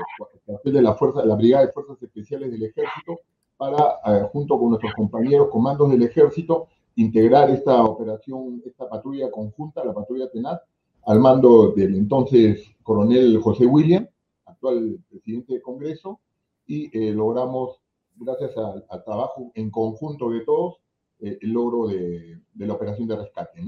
[0.63, 3.19] de la, fuerza, la Brigada de Fuerzas Especiales del Ejército
[3.57, 9.83] para, eh, junto con nuestros compañeros comandos del Ejército, integrar esta operación, esta patrulla conjunta,
[9.83, 10.61] la patrulla Tenaz,
[11.05, 14.07] al mando del entonces coronel José William,
[14.45, 16.19] actual presidente del Congreso,
[16.65, 17.79] y eh, logramos,
[18.15, 20.77] gracias al trabajo en conjunto de todos,
[21.19, 23.63] eh, el logro de, la operación de rescate.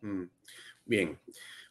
[0.00, 0.24] Mm,
[0.84, 1.18] bien,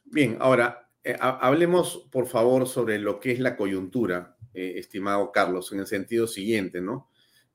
[0.05, 5.71] bien, ahora eh, hablemos, por favor, sobre lo que es la coyuntura, eh, estimado Carlos,
[5.71, 7.07] en el sentido siguiente, ¿no?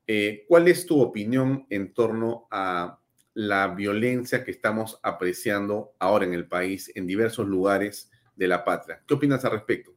[0.06, 2.98] Eh, ¿Cuál es tu opinión en torno a
[3.34, 9.02] la violencia que estamos apreciando ahora en el país, en diversos lugares de la patria?
[9.06, 9.92] ¿Qué opinas al respecto?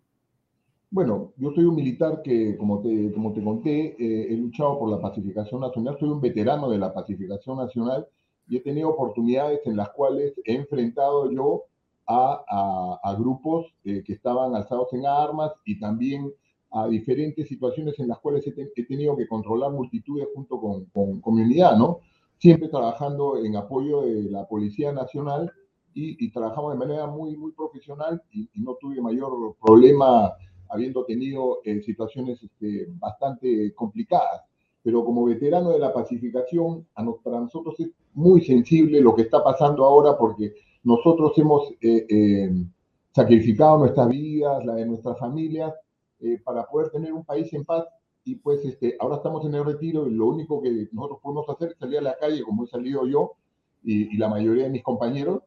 [0.92, 5.00] Bueno, yo soy un militar que, como te, como te conté, he luchado por la
[5.00, 8.06] pacificación nacional, soy un veterano de la pacificación nacional
[8.48, 11.64] y he tenido oportunidades en las cuales he enfrentado yo
[12.08, 16.32] a, grupos eh, que estaban alzados en armas y también
[16.72, 20.86] a diferentes situaciones en las cuales he, tenido que controlar multitudes junto con,
[21.22, 21.22] con,
[21.78, 22.00] ¿no?
[22.38, 25.52] Siempre trabajando en apoyo de la Policía Nacional
[25.94, 30.34] y, trabajamos de manera muy, muy profesional y, no tuve mayor problema
[30.70, 34.42] habiendo tenido eh, situaciones este, bastante complicadas.
[34.86, 39.44] Pero como veterano de la pacificación, a para nosotros es muy sensible lo que está
[39.44, 42.52] pasando ahora porque nosotros hemos eh, eh,
[43.12, 45.74] sacrificado nuestras vidas, la de nuestras familias,
[46.44, 47.86] para poder tener un país en paz
[48.24, 51.72] y pues este, ahora estamos en el retiro y lo único que nosotros podemos hacer
[51.72, 53.34] es salir a la calle como he salido yo
[53.84, 55.44] y, y la mayoría de mis compañeros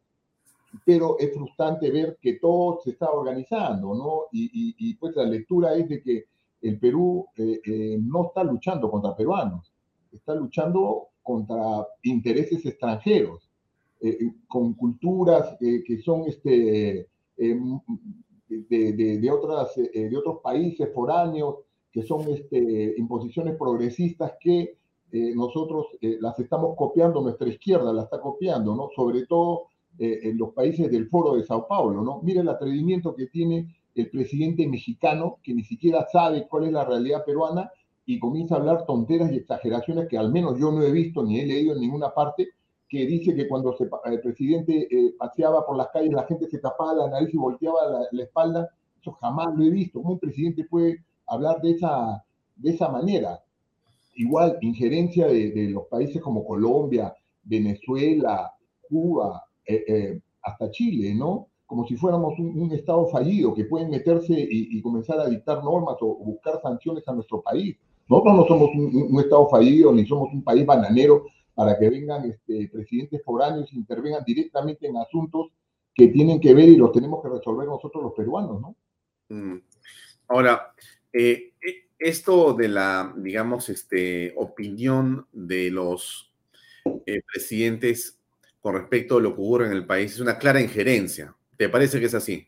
[0.84, 4.22] pero es frustrante ver que todo se está organizando, ¿no?
[4.32, 6.24] Y, y, pues la lectura es de que
[6.62, 9.72] el Perú eh, eh, no está luchando contra peruanos,
[10.12, 13.50] está luchando contra intereses extranjeros,
[14.00, 17.58] eh, con culturas que son este, de,
[18.68, 21.56] de, de, otras, de otros países foráneos,
[21.90, 24.76] que son este, imposiciones progresistas que
[25.34, 28.88] nosotros las estamos copiando, nuestra izquierda la está copiando, ¿no?
[28.94, 29.68] Sobre todo
[30.00, 32.20] eh, en los países del Foro de Sao Paulo, ¿no?
[32.22, 36.84] Mira el atrevimiento que tiene el presidente mexicano, que ni siquiera sabe cuál es la
[36.84, 37.70] realidad peruana
[38.06, 41.40] y comienza a hablar tonteras y exageraciones que al menos yo no he visto ni
[41.40, 42.48] he leído en ninguna parte,
[42.88, 43.76] que dice que cuando
[44.06, 48.08] el presidente eh, paseaba por las calles la gente se tapaba la nariz y volteaba
[48.10, 48.70] la, espalda.
[48.98, 50.00] Eso jamás lo he visto.
[50.00, 52.24] ¿Cómo un presidente puede hablar de esa,
[52.56, 53.40] de esa manera?
[54.14, 58.52] Igual, injerencia de, de los países como Colombia, Venezuela,
[58.88, 61.48] Cuba, eh, eh, hasta Chile, ¿no?
[61.68, 66.16] Como si fuéramos un, Estado fallido que pueden meterse y, comenzar a dictar normas o,
[66.16, 67.76] buscar sanciones a nuestro país.
[68.08, 72.70] Nosotros no somos un, Estado fallido ni somos un país bananero para que vengan este,
[72.72, 75.48] presidentes foráneos e intervengan directamente en asuntos
[75.94, 78.76] que tienen que ver y los tenemos que resolver nosotros los peruanos, ¿no?
[79.28, 79.60] Mm.
[80.28, 80.72] Ahora,
[81.12, 81.52] eh,
[81.98, 86.32] esto de la, digamos, este, opinión de los
[87.30, 88.18] presidentes
[88.60, 91.34] con respecto a lo que ocurre en el país es una clara injerencia.
[91.58, 92.46] ¿Te parece que es así?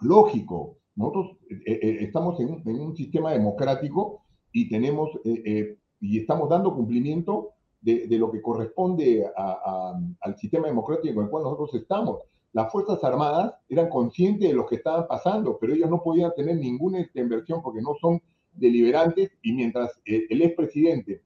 [0.00, 0.78] Lógico.
[0.96, 4.22] Nosotros eh, eh, estamos en un, sistema democrático
[4.52, 11.26] y tenemos eh, y estamos dando cumplimiento de, lo que corresponde al sistema democrático en
[11.26, 12.22] el cual nosotros estamos.
[12.52, 16.56] Las Fuerzas Armadas eran conscientes de lo que estaban pasando, pero ellos no podían tener
[16.56, 18.20] ninguna inversión porque no son
[18.52, 21.22] deliberantes y mientras el expresidente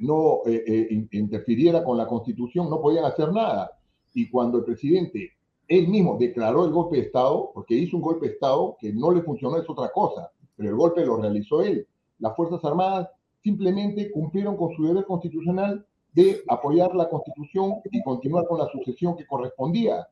[0.00, 3.70] no eh, eh, interfiriera con la constitución, no podían hacer nada.
[4.12, 5.32] Y cuando el presidente
[5.68, 9.10] él mismo declaró el golpe de Estado, porque hizo un golpe de Estado que no
[9.10, 11.86] le funcionó, es otra cosa, pero el golpe lo realizó él.
[12.18, 13.08] Las Fuerzas Armadas
[13.42, 19.16] simplemente cumplieron con su deber constitucional de apoyar la constitución y continuar con la sucesión
[19.16, 20.06] que correspondía.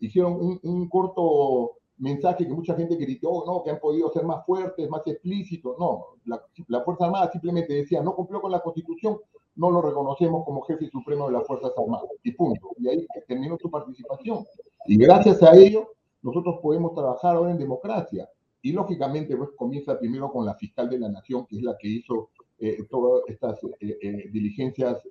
[0.00, 4.88] Hicieron un corto mensaje que mucha gente gritó, no, que han podido ser más fuertes,
[4.90, 5.76] más explícitos.
[5.78, 9.18] No, la, la, Fuerza Armada simplemente decía, no cumplió con la Constitución,
[9.56, 12.08] no lo reconocemos como jefe supremo de las Fuerzas Armadas.
[12.22, 12.70] Y punto.
[12.78, 14.44] Y ahí terminó su participación.
[14.86, 18.28] Y gracias a ello, nosotros podemos trabajar ahora en democracia.
[18.62, 21.88] Y lógicamente, pues comienza primero con la fiscal de la Nación, que es la que
[21.88, 25.02] hizo eh, todas estas eh, eh, diligencias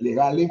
[0.00, 0.50] legales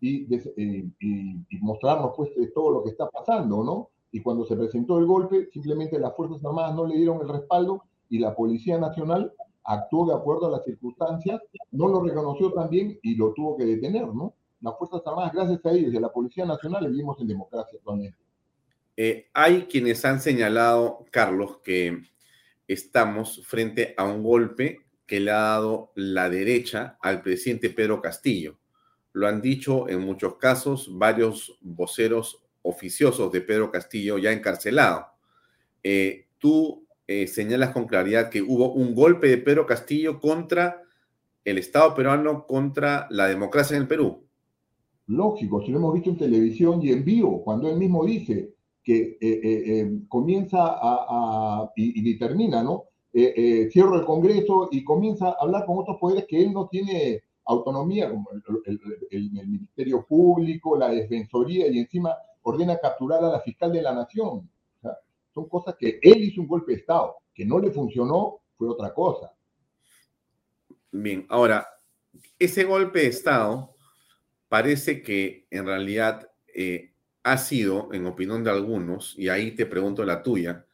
[0.00, 3.90] y, y, y, mostrarnos pues todo lo que está pasando, ¿no?
[4.12, 7.84] Y cuando se presentó el golpe, simplemente las Fuerzas Armadas no le dieron el respaldo
[8.08, 9.32] y la Policía Nacional
[9.64, 11.40] actuó de acuerdo a las circunstancias,
[11.70, 14.34] no lo reconoció también y lo tuvo que detener, ¿no?
[14.60, 18.18] Las Fuerzas Armadas, gracias a ellos y la Policía Nacional, vivimos en democracia actualmente.
[18.96, 22.02] Eh, hay quienes han señalado, Carlos, que
[22.68, 28.58] estamos frente a un golpe que le ha dado la derecha al presidente Pedro Castillo.
[29.12, 35.06] Lo han dicho en muchos casos varios voceros oficiosos de Pedro Castillo ya encarcelado.
[35.82, 40.82] Eh, tú eh, señalas con claridad que hubo un golpe de Pedro Castillo contra
[41.44, 44.28] el Estado peruano, contra la democracia en el Perú.
[45.10, 49.18] Lógico, si lo hemos visto en televisión y en vivo, cuando él mismo dice que
[49.20, 52.84] eh, comienza a, y, termina, ¿no?
[53.12, 58.08] cierro el Congreso y comienza a hablar con otros poderes que él no tiene autonomía,
[58.08, 58.28] como
[59.10, 64.48] el Ministerio Público, la Defensoría, y encima ordena capturar a la fiscal de la nación.
[65.34, 68.92] son cosas que él hizo un golpe de Estado, que no le funcionó, fue otra
[68.94, 69.32] cosa.
[70.92, 71.66] Bien, ahora,
[72.38, 73.74] ese golpe de Estado
[74.50, 80.04] parece que en realidad eh, ha sido, en opinión de algunos, y ahí te pregunto
[80.04, 80.66] la tuya,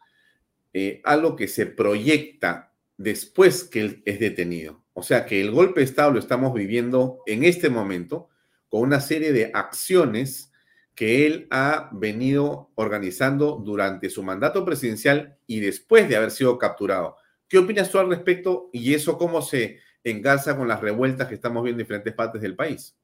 [0.73, 4.83] eh, algo que se proyecta después que él es detenido.
[4.95, 8.31] O sea que el golpe de Estado lo estamos viviendo en este momento
[8.71, 10.51] con una serie de acciones
[10.95, 17.17] que él ha venido organizando durante su mandato presidencial y después de haber sido capturado.
[17.47, 21.63] ¿Qué opinas tú al respecto y eso cómo se engarza con las revueltas que estamos
[21.63, 22.97] viendo en diferentes partes del país?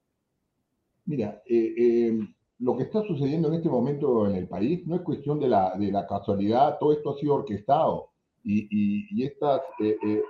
[1.04, 2.18] Mira, eh, eh,
[2.62, 6.06] lo que está sucediendo en este momento en el país no es cuestión de la,
[6.08, 8.10] casualidad, todo esto ha sido orquestado
[8.44, 10.22] y, estas, eh, eh,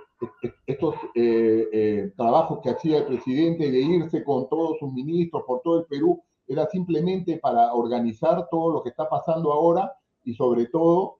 [0.65, 5.81] estos eh, trabajos que hacía el presidente de irse con todos sus ministros por todo
[5.81, 9.93] el Perú era simplemente para organizar todo lo que está pasando ahora
[10.23, 11.19] y sobre todo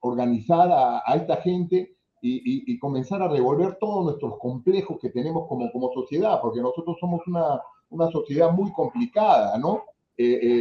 [0.00, 5.70] organizar a, esta gente y, y, comenzar a revolver todos nuestros complejos que tenemos como,
[5.72, 9.84] como sociedad, porque nosotros somos una, una sociedad muy complicada, ¿no?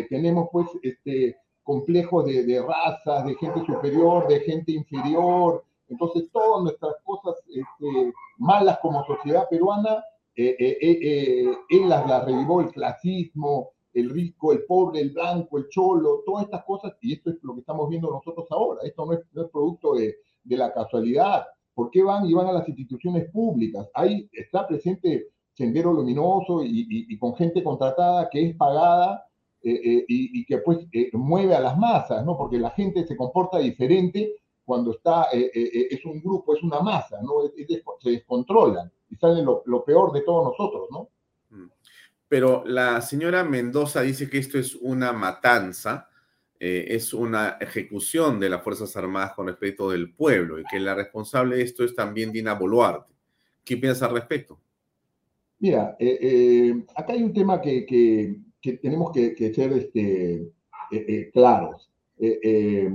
[0.09, 1.35] tenemos pues este,
[1.69, 5.63] complejos de, de, razas, de gente superior, de gente inferior.
[5.87, 10.03] Entonces, todas nuestras cosas este, malas como sociedad peruana,
[10.35, 15.59] eh, eh, eh, él las, las revivó el clasismo, el rico, el pobre, el blanco,
[15.59, 18.81] el cholo, todas estas cosas, y esto es lo que estamos viendo nosotros ahora.
[18.83, 20.15] Esto no es, no es producto de,
[20.49, 21.45] de, la casualidad.
[21.73, 23.87] ¿Por qué van y van a las instituciones públicas?
[23.93, 29.25] Ahí está presente Sendero Luminoso y, con gente contratada que es pagada
[29.61, 32.37] eh, eh, y, que pues eh, mueve a las masas, ¿no?
[32.37, 37.41] Porque la gente se comporta diferente cuando está, es un grupo, es una masa, ¿no?
[37.99, 41.09] se descontrolan y sale lo, lo, peor de todos nosotros, ¿no?
[41.49, 41.71] Mm.
[42.27, 46.08] Pero la señora Mendoza dice que esto es una matanza,
[46.59, 51.55] es una ejecución de las Fuerzas Armadas con respecto del pueblo y que la responsable
[51.55, 53.13] de esto es también Dina Boluarte.
[53.63, 54.59] ¿Qué piensa al respecto?
[55.59, 55.95] Mira,
[56.95, 60.51] acá hay un tema que, que que tenemos que, ser este, eh,
[60.91, 61.89] eh, claros.
[62.17, 62.91] Eh,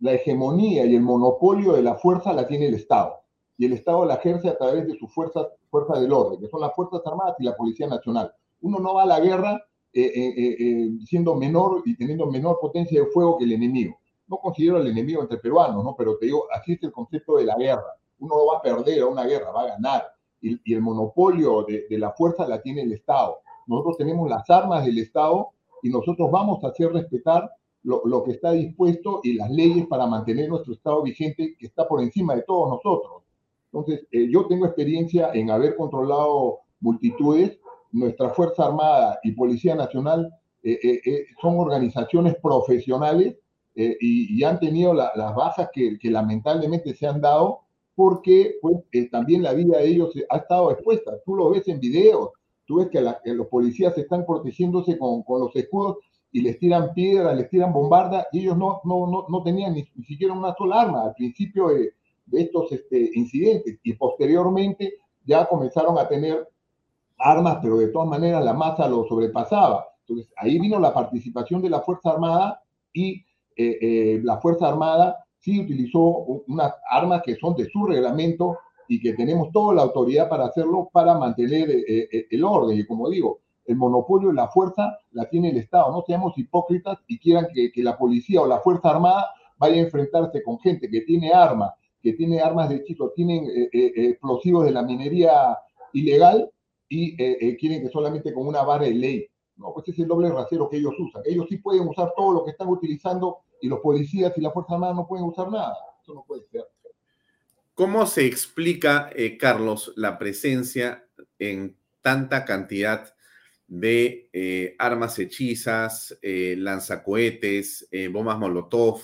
[0.00, 3.20] la hegemonía y el monopolio de la fuerza la tiene el Estado.
[3.56, 6.60] Y el Estado la ejerce a través de sus fuerzas, fuerzas del orden, que son
[6.60, 8.32] las Fuerzas Armadas y la Policía Nacional.
[8.60, 9.60] Uno no va a la guerra
[9.92, 13.98] siendo menor y teniendo menor potencia de fuego que el enemigo.
[14.26, 15.94] No considero al enemigo entre peruanos, ¿no?
[15.96, 17.94] pero te digo, así es el concepto de la guerra.
[18.18, 20.04] Uno no va a perder a una guerra, va a ganar.
[20.40, 23.38] Y, y el monopolio de, de la fuerza la tiene el Estado
[23.68, 25.50] nosotros tenemos las armas del Estado
[25.82, 27.48] y nosotros vamos a hacer respetar
[27.82, 31.86] lo, lo, que está dispuesto y las leyes para mantener nuestro Estado vigente que está
[31.86, 33.22] por encima de todos nosotros.
[33.66, 37.57] Entonces, eh, yo tengo experiencia en haber controlado multitudes.
[37.92, 40.32] Nuestra Fuerza Armada y Policía Nacional
[40.62, 43.36] eh, eh, son organizaciones profesionales
[43.74, 47.60] y, y, han tenido la, las bajas que, que, lamentablemente se han dado
[47.94, 48.76] porque pues,
[49.12, 51.12] también la vida de ellos ha estado expuesta.
[51.24, 52.30] Tú lo ves en videos,
[52.68, 55.96] Tú ves que, los policías están protegiéndose con, los escudos
[56.30, 60.34] y les tiran piedras, les tiran bombardas, y ellos no, no, no, tenían ni, siquiera
[60.34, 61.94] una sola arma al principio de,
[62.30, 63.78] estos este, incidentes.
[63.82, 66.46] Y posteriormente ya comenzaron a tener
[67.18, 69.86] armas, pero de todas maneras la masa lo sobrepasaba.
[70.06, 72.62] Entonces ahí vino la participación de la Fuerza Armada
[72.92, 73.24] y
[73.56, 78.58] eh, eh, la Fuerza Armada sí utilizó unas armas que son de su reglamento
[78.88, 82.78] y que tenemos toda la autoridad para hacerlo para mantener eh, el orden.
[82.78, 85.92] Y como digo, el monopolio y la fuerza la tiene el Estado.
[85.92, 89.28] No seamos hipócritas y quieran que, que, la policía o la Fuerza Armada
[89.58, 94.64] vaya a enfrentarse con gente que tiene armas, que tiene armas de hechizo, tienen explosivos
[94.64, 95.58] de la minería
[95.92, 96.50] ilegal
[96.88, 97.16] y
[97.56, 99.30] quieren que solamente con una vara de ley.
[99.56, 101.22] No, pues es el doble rasero que ellos usan.
[101.26, 104.74] Ellos sí pueden usar todo lo que están utilizando y los policías y la Fuerza
[104.74, 105.76] Armada no pueden usar nada.
[106.00, 106.64] Eso no puede ser.
[107.74, 111.06] ¿Cómo se explica, eh, Carlos, la presencia
[111.38, 113.14] en tanta cantidad
[113.68, 119.02] de eh, armas hechizas, eh, lanzacohetes, eh, bombas Molotov?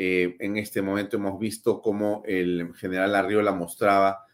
[0.00, 4.26] en este momento hemos visto cómo el general Arriola mostraba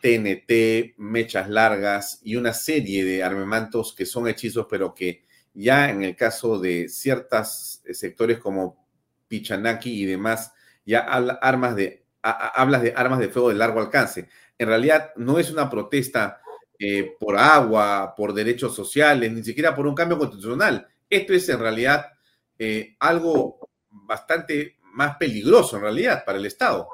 [0.00, 6.02] TNT, mechas largas y una serie de armamentos que son hechizos, pero que ya en
[6.02, 8.86] el caso de ciertos sectores como
[9.28, 10.52] Pichanaki y demás,
[10.84, 14.28] ya armas de hablas de armas de fuego de largo alcance.
[14.58, 16.40] En realidad no es una protesta
[16.78, 20.86] eh, por agua, por derechos sociales, ni siquiera por un cambio constitucional.
[21.08, 22.06] Esto es en realidad
[22.58, 26.88] eh, algo bastante más peligroso en realidad para el Estado.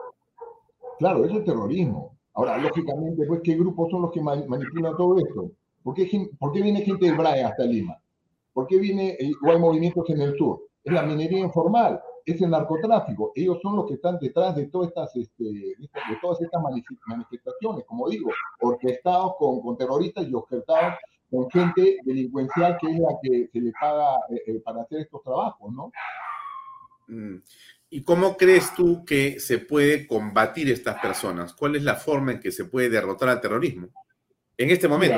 [0.98, 2.19] Claro, es terrorismo.
[2.34, 5.50] Ahora, lógicamente, pues, ¿qué grupos son los que manipulan todo esto?
[5.82, 6.08] ¿Por qué,
[6.38, 8.00] ¿Por qué viene gente del BRAE hasta Lima?
[8.52, 10.60] ¿Por qué viene, eh, o hay movimientos en el sur?
[10.84, 13.32] Es la minería informal es el narcotráfico.
[13.34, 16.62] Ellos son los que están detrás de todas estas, este, de todas estas
[17.06, 18.30] manifestaciones, como digo,
[18.60, 20.94] orquestados con, con terroristas y orquestados
[21.30, 25.22] con gente delincuencial que es la que se le paga eh, eh, para hacer estos
[25.22, 25.92] trabajos, ¿no?
[27.90, 31.52] ¿Y cómo crees tú que se puede combatir estas personas?
[31.54, 33.88] ¿Cuál es la forma en que se puede derrotar al terrorismo?
[34.56, 35.16] En este momento,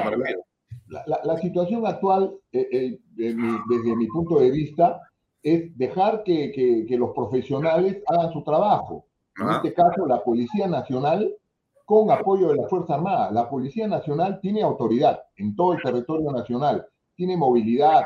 [0.88, 5.00] la, la, la, situación actual, eh, desde mi punto de vista,
[5.42, 9.06] es dejar que, que, los profesionales hagan su trabajo.
[9.36, 11.34] En este caso, la Policía Nacional,
[11.84, 13.30] con apoyo de la Fuerza Armada.
[13.32, 16.86] La Policía Nacional tiene autoridad en todo el territorio nacional,
[17.16, 18.04] tiene movilidad,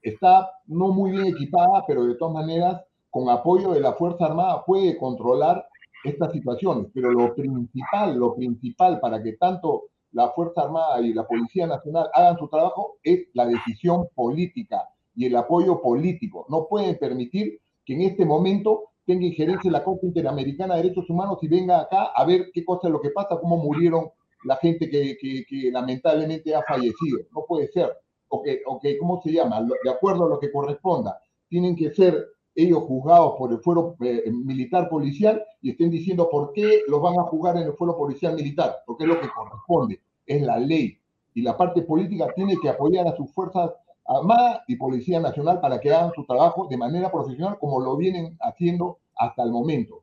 [0.00, 2.80] está no muy bien equipada, pero de todas maneras,
[3.10, 5.66] con apoyo de la Fuerza Armada, puede controlar
[6.04, 6.86] estas situaciones.
[6.94, 12.08] Pero lo principal, lo principal para que tanto la Fuerza Armada y la Policía Nacional
[12.14, 16.46] hagan su trabajo es la decisión política y el apoyo político.
[16.48, 21.38] No pueden permitir que en este momento tenga injerencia la Corte Interamericana de Derechos Humanos
[21.42, 24.10] y venga acá a ver qué cosa es lo que pasa, cómo murieron
[24.44, 27.20] la gente que, que, lamentablemente ha fallecido.
[27.32, 27.92] No puede ser.
[28.28, 29.60] O que, o que, ¿cómo se llama?
[29.62, 31.20] De acuerdo a lo que corresponda.
[31.48, 32.24] Tienen que ser
[32.62, 37.18] ellos juzgados por el fuero eh, militar policial y estén diciendo por qué los van
[37.18, 40.98] a juzgar en el fuero policial militar, porque es lo que corresponde, es la ley.
[41.34, 43.70] Y la parte política tiene que apoyar a sus fuerzas
[44.06, 48.36] armadas y Policía Nacional para que hagan su trabajo de manera profesional como lo vienen
[48.40, 50.02] haciendo hasta el momento.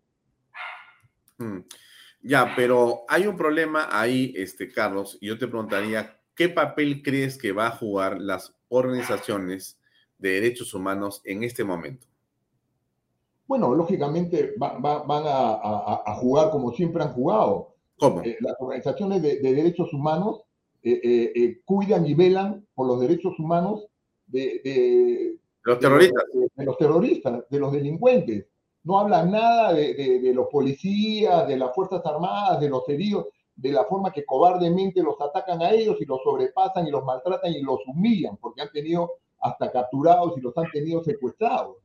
[1.38, 1.60] Hmm.
[2.22, 7.38] Ya, pero hay un problema ahí, este, Carlos, y yo te preguntaría, ¿qué papel crees
[7.38, 9.80] que va a jugar las organizaciones
[10.18, 12.08] de derechos humanos en este momento?
[13.48, 17.76] Bueno, lógicamente van a, jugar como siempre han jugado.
[17.98, 18.22] ¿Cómo?
[18.22, 20.44] Eh, las organizaciones de, derechos humanos
[20.84, 23.88] eh, eh, cuidan y velan por los derechos humanos
[24.28, 26.24] de, los terroristas.
[26.56, 28.45] De, los terroristas, de los delincuentes.
[28.84, 33.86] No hablan nada de, los policías, de las Fuerzas Armadas, de los heridos, de la
[33.86, 37.80] forma que cobardemente los atacan a ellos y los sobrepasan y los maltratan y los
[37.88, 41.78] humillan, porque han tenido hasta capturados y los han tenido secuestrados.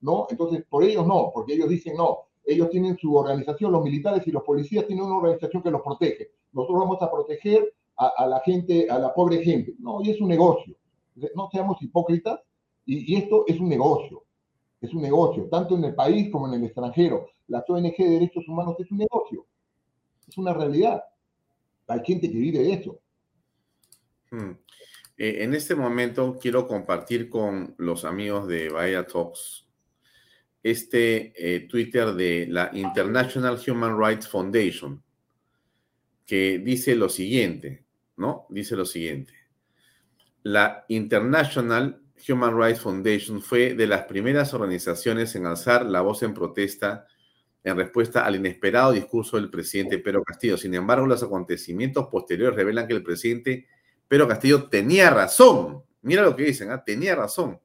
[0.00, 0.26] ¿No?
[0.30, 4.32] Entonces, por ellos no, porque ellos dicen no, ellos tienen su organización, los militares y
[4.32, 6.30] los policías tienen una organización que los protege.
[6.52, 9.74] Nosotros vamos a proteger a, la gente, a la pobre gente.
[9.78, 10.74] No, y es un negocio.
[11.34, 12.40] No seamos hipócritas,
[12.86, 14.24] y, esto es un negocio.
[14.80, 17.28] Es un negocio, tanto en el país como en el extranjero.
[17.48, 19.46] La ONG de Derechos Humanos es un negocio.
[20.26, 21.04] Es una realidad.
[21.86, 22.98] Hay gente que vive eso.
[24.30, 24.52] Hmm.
[25.18, 29.69] Eh, en este momento quiero compartir con los amigos de Bahía Talks
[30.62, 35.02] este eh, Twitter de la International Human Rights Foundation,
[36.26, 37.84] que dice lo siguiente,
[38.16, 38.46] ¿no?
[38.50, 39.34] Dice lo siguiente.
[40.42, 46.34] La International Human Rights Foundation fue de las primeras organizaciones en alzar la voz en
[46.34, 47.06] protesta
[47.62, 50.56] en respuesta al inesperado discurso del presidente Pedro Castillo.
[50.56, 53.66] Sin embargo, los acontecimientos posteriores revelan que el presidente
[54.08, 55.82] Pedro Castillo tenía razón.
[56.02, 56.82] Mira lo que dicen, ¿ah?
[56.82, 57.60] tenía razón.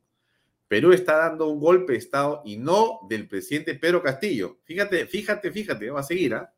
[0.67, 4.57] Perú está dando un golpe de Estado y no del presidente Pedro Castillo.
[4.63, 6.33] Fíjate, fíjate, fíjate, va a seguir.
[6.33, 6.53] ¿ah?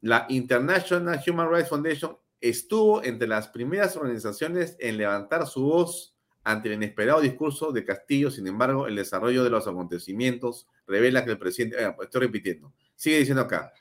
[0.00, 6.68] La International Human Rights Foundation estuvo entre las primeras organizaciones en levantar su voz ante
[6.68, 8.30] el inesperado discurso de Castillo.
[8.30, 13.20] Sin embargo, el desarrollo de los acontecimientos revela que el presidente, pues, estoy repitiendo, sigue
[13.20, 13.72] diciendo acá.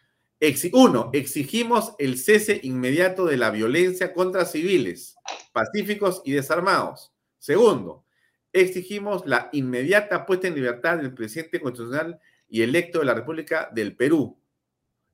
[0.73, 5.15] uno, exigimos el cese inmediato de la violencia contra civiles,
[5.53, 7.11] pacíficos y desarmados.
[7.39, 8.05] Segundo,
[8.53, 12.19] exigimos la inmediata puesta en libertad del presidente constitucional
[12.49, 14.37] y electo de la República del Perú,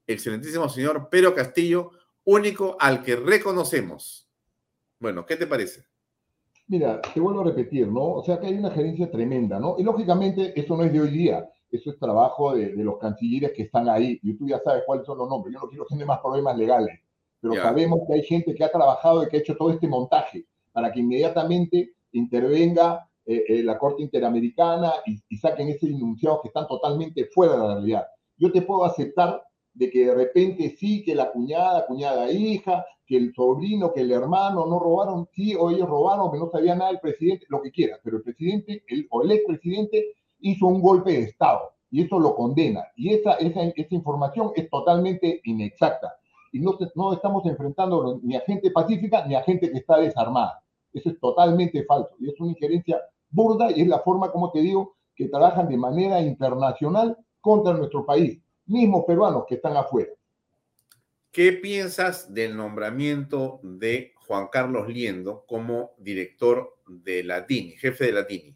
[0.08, 1.92] excelentísimo señor Pedro Castillo,
[2.24, 4.28] único al que reconocemos.
[5.00, 5.86] Bueno, ¿qué te parece?
[6.68, 8.16] Mira, te vuelvo a repetir, ¿no?
[8.16, 9.76] O sea que hay una gerencia tremenda, ¿no?
[9.78, 13.64] Y lógicamente eso no es de hoy día, eso es trabajo de, los cancilleres que
[13.64, 16.20] están ahí, y tú ya sabes cuáles son los nombres, yo no quiero tener más
[16.20, 17.00] problemas legales,
[17.40, 20.46] pero sabemos que hay gente que ha trabajado y que ha hecho todo este montaje
[20.74, 26.66] para que inmediatamente intervenga eh, eh, la Corte Interamericana y, saquen ese enunciado que están
[26.66, 28.08] totalmente fuera de la realidad.
[28.38, 29.44] Yo te puedo aceptar
[29.74, 34.14] de que de repente sí, que la cuñada, cuñada hija, que el sobrino, que el
[34.14, 37.70] hermano no robaron, sí, o ellos robaron, que no sabía nada el presidente, lo que
[37.70, 42.20] quiera, pero el presidente el, o el expresidente hizo un golpe de Estado y eso
[42.20, 42.86] lo condena.
[42.96, 46.14] Y esa, esa, esa información es totalmente inexacta.
[46.54, 50.64] Y no, no estamos enfrentando ni a gente pacífica ni a gente que está desarmada.
[50.94, 54.60] Eso es totalmente falso y es una injerencia burda y es la forma, como te
[54.62, 60.12] digo, que trabajan de manera internacional contra nuestro país, mismos peruanos que están afuera.
[61.32, 68.12] ¿Qué piensas del nombramiento de Juan Carlos Liendo como director de la DINI, jefe de
[68.12, 68.56] la DINI?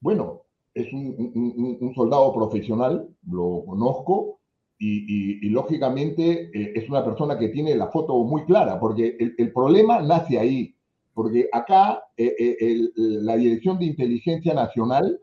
[0.00, 0.42] Bueno,
[0.72, 4.40] es un, soldado profesional, lo conozco,
[4.78, 10.02] y, lógicamente eh, es una persona que tiene la foto muy clara, porque el problema
[10.02, 10.74] nace ahí
[11.14, 15.18] porque acá eh, eh, la Dirección de Inteligencia Nacional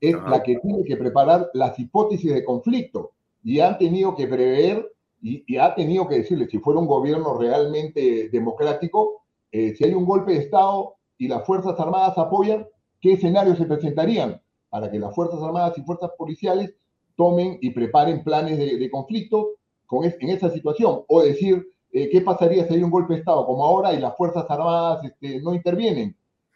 [0.00, 3.12] es la que tiene que preparar las hipótesis de conflicto
[3.42, 4.90] y han tenido que prever
[5.22, 10.04] y, ha tenido que decirle, si fuera un gobierno realmente democrático, eh, si hay un
[10.04, 12.66] golpe de Estado y las Fuerzas Armadas apoyan,
[13.00, 16.74] ¿qué escenarios se presentarían para que las Fuerzas Armadas y Fuerzas Policiales
[17.16, 19.52] tomen y preparen planes de, conflicto
[19.86, 21.04] con en esa situación?
[21.08, 24.14] O decir, eh, ¿qué pasaría si hay un golpe de Estado como ahora y las
[24.16, 26.14] Fuerzas Armadas este, no intervienen?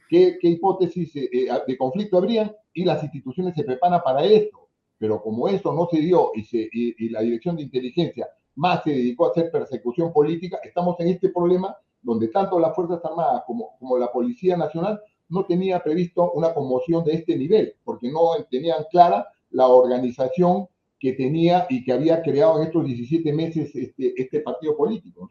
[0.09, 4.69] qué, hipótesis eh, eh, de conflicto habrían y las instituciones se preparan para esto.
[4.99, 8.91] Pero como eso no se dio y, se, y, la Dirección de Inteligencia más se
[8.91, 13.77] dedicó a hacer persecución política, estamos en este problema donde tanto las Fuerzas Armadas como,
[13.79, 18.85] como la Policía Nacional no tenía previsto una conmoción de este nivel, porque no tenían
[18.91, 20.67] clara la organización
[20.99, 25.31] que tenía y que había creado en estos 17 meses este, este partido político.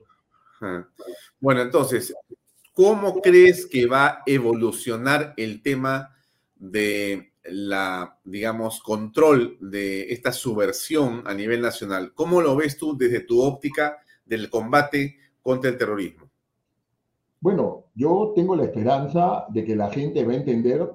[1.39, 2.13] Bueno, entonces,
[2.73, 6.15] ¿cómo crees que va a evolucionar el tema
[6.55, 12.13] de la, digamos, control de esta subversión a nivel nacional?
[12.13, 16.29] ¿Cómo lo ves tú desde tu óptica del combate contra el terrorismo?
[17.39, 20.89] Bueno, yo tengo la esperanza de que la gente va a entender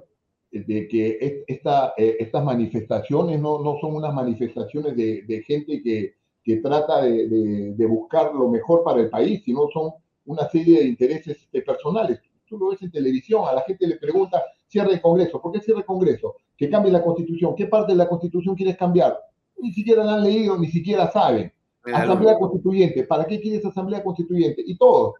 [0.53, 6.15] de que esta, eh, estas manifestaciones no, no, son unas manifestaciones de, de gente que,
[6.45, 9.93] que trata de, de, buscar lo mejor para el país, sino son
[10.27, 12.21] una serie de intereses este, personales.
[12.47, 15.61] Tú lo ves en televisión, a la gente le pregunta, cierre el Congreso, ¿por qué
[15.61, 16.35] cierre el Congreso?
[16.57, 19.19] Que cambie la Constitución, ¿qué parte de la Constitución quieres cambiar?
[19.59, 21.51] Ni siquiera la han leído, ni siquiera saben.
[21.85, 24.63] Asamblea Constituyente, ¿para qué quieres Asamblea Constituyente?
[24.65, 25.15] Y todo.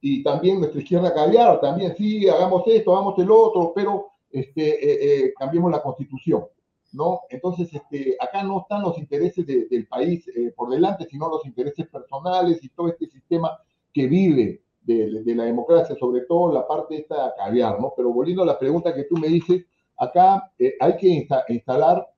[0.00, 5.26] Y también nuestra izquierda caviar, también sí, hagamos esto, hagamos el otro, pero este, eh,
[5.26, 6.44] eh, cambiemos la constitución,
[6.92, 7.20] ¿no?
[7.30, 11.86] Entonces, este, acá no están los intereses del país eh, por delante, sino los intereses
[11.88, 13.58] personales y todo este sistema
[13.92, 17.92] que vive de, la democracia, sobre todo la parte esta de caviar, ¿no?
[17.96, 19.66] Pero volviendo a la pregunta que tú me dices,
[19.98, 20.50] acá
[20.80, 22.08] hay que instalar,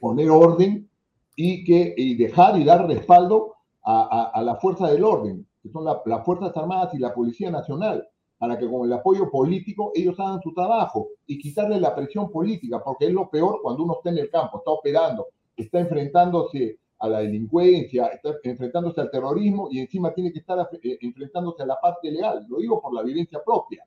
[0.00, 0.88] poner orden
[1.36, 6.24] y, que, y dejar y dar respaldo a, la fuerza del orden, que son las
[6.24, 8.08] Fuerzas Armadas y la Policía Nacional
[8.42, 12.82] para que con el apoyo político ellos hagan su trabajo y quitarle la presión política,
[12.82, 17.08] porque es lo peor cuando uno está en el campo, está operando, está enfrentándose a
[17.08, 21.80] la delincuencia, está enfrentándose al terrorismo y encima tiene que estar eh, enfrentándose a la
[21.80, 22.44] parte legal.
[22.48, 23.84] Lo digo por la vivencia propia.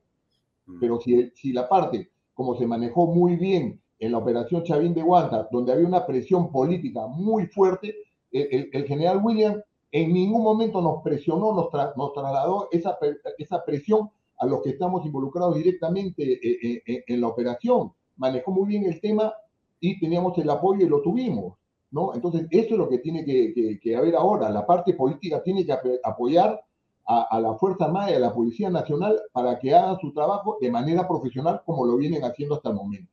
[0.64, 0.80] Mm.
[0.80, 5.02] Pero si, si la parte, como se manejó muy bien en la operación Chavín de
[5.02, 7.94] Guanta, donde había una presión política muy fuerte,
[8.32, 9.60] el, el, general William
[9.92, 12.96] en ningún momento nos presionó, nos, nos trasladó esa,
[13.36, 17.92] esa presión a los que estamos involucrados directamente eh, eh, eh, en la operación.
[18.16, 19.32] Manejó muy bien el tema
[19.80, 21.58] y teníamos el apoyo y lo tuvimos.
[21.90, 22.14] ¿no?
[22.14, 24.50] Entonces, eso es lo que tiene que, haber ahora.
[24.50, 26.60] La parte política tiene que apoyar
[27.06, 30.70] a, la Fuerza Armada y a la Policía Nacional para que hagan su trabajo de
[30.70, 33.12] manera profesional como lo vienen haciendo hasta el momento.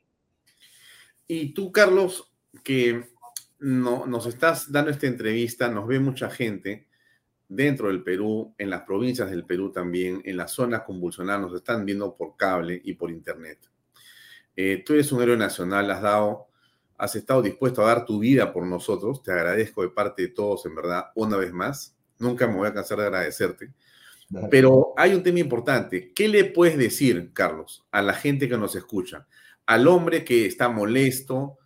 [1.27, 2.33] Y tú, Carlos,
[2.63, 3.03] que
[3.59, 6.87] no, nos estás dando esta entrevista, nos ve mucha gente
[7.55, 11.85] dentro del Perú, en las provincias del Perú también, en las zonas convulsionadas, nos están
[11.85, 13.59] viendo por cable y por internet.
[14.55, 16.47] Eh, tú eres un héroe nacional, has dado,
[16.97, 19.21] has estado dispuesto a dar tu vida por nosotros.
[19.21, 21.95] Te agradezco de parte de todos, en verdad, una vez más.
[22.17, 23.71] Nunca me voy a cansar de agradecerte.
[24.49, 26.11] Pero hay un tema importante.
[26.15, 29.27] ¿Qué le puedes decir, Carlos, a la gente que nos escucha?
[29.67, 31.59] Al hombre que está molesto,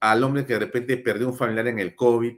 [0.00, 2.36] al hombre que de repente perdió un familiar en el COVID,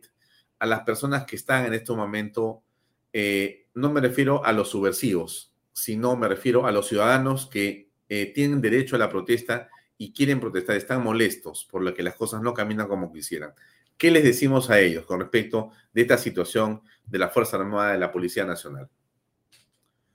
[0.58, 2.64] a las personas que están en este momento
[3.12, 8.32] eh, no me refiero a los subversivos, sino me refiero a los ciudadanos que eh,
[8.34, 9.68] tienen derecho a la protesta
[9.98, 13.52] y quieren protestar, están molestos por lo que las cosas no caminan como quisieran.
[13.96, 17.98] ¿Qué les decimos a ellos con respecto de esta situación de la Fuerza Armada de
[17.98, 18.88] la Policía Nacional?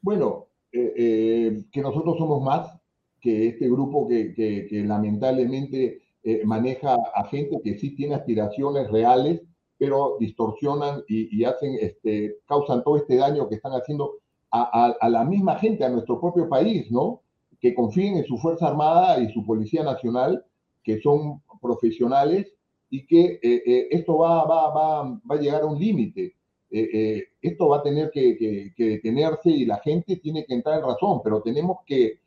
[0.01, 2.79] Bueno, eh, que nosotros somos más
[3.19, 6.01] que este grupo que, lamentablemente
[6.45, 9.41] maneja a gente que sí tiene aspiraciones reales
[9.81, 14.19] pero distorsionan y, hacen, este, causan todo este daño que están haciendo
[14.51, 17.23] a, la misma gente, a nuestro propio país, ¿no?
[17.59, 20.45] Que confíen en su Fuerza Armada y su Policía Nacional,
[20.83, 22.53] que son profesionales
[22.91, 26.35] y que eh, eh, esto va, va, va, va, a llegar a un límite.
[26.69, 31.21] Eh, esto va a tener que, detenerse y la gente tiene que entrar en razón,
[31.23, 32.19] pero tenemos que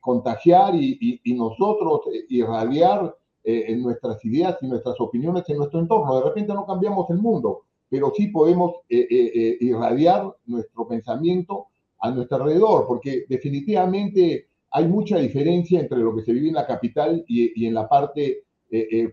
[0.00, 3.14] contagiar y, y nosotros irradiar
[3.50, 6.16] eh, en nuestras ideas y nuestras opiniones en nuestro entorno.
[6.16, 11.68] De repente no cambiamos el mundo, pero sí podemos eh, eh, irradiar nuestro pensamiento
[11.98, 16.66] a nuestro alrededor, porque definitivamente hay mucha diferencia entre lo que se vive en la
[16.66, 18.44] capital y, en la parte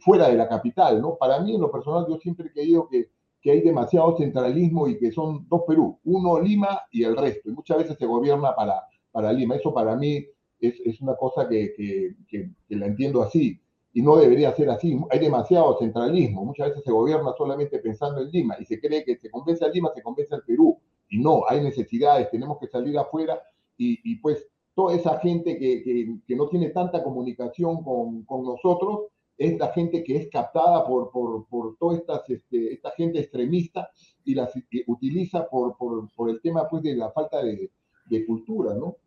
[0.02, 1.16] fuera de la capital, ¿no?
[1.16, 4.98] Para mí, en lo personal, yo siempre he creído que, que hay demasiado centralismo y
[4.98, 8.84] que son dos Perú, uno Lima y el resto, y muchas veces se gobierna para,
[9.14, 9.56] para Lima.
[9.56, 10.26] Eso para mí
[10.60, 13.62] es, es una cosa que, que, que, la entiendo así
[13.96, 15.00] y no debería ser así.
[15.10, 16.44] Hay demasiado centralismo.
[16.44, 19.70] Muchas veces se gobierna solamente pensando en Lima y se cree que se convence a
[19.70, 20.78] Lima, se convence al Perú.
[21.08, 23.42] Y no, hay necesidades, tenemos que salir afuera
[23.78, 29.06] y, pues toda esa gente que, que, no tiene tanta comunicación con, con, nosotros
[29.38, 31.96] es la gente que es captada por, por, por toda
[32.28, 33.90] este, esta gente extremista
[34.26, 34.50] y la
[34.88, 37.72] utiliza por, por, el tema pues de la falta de,
[38.08, 38.98] de cultura, ¿no?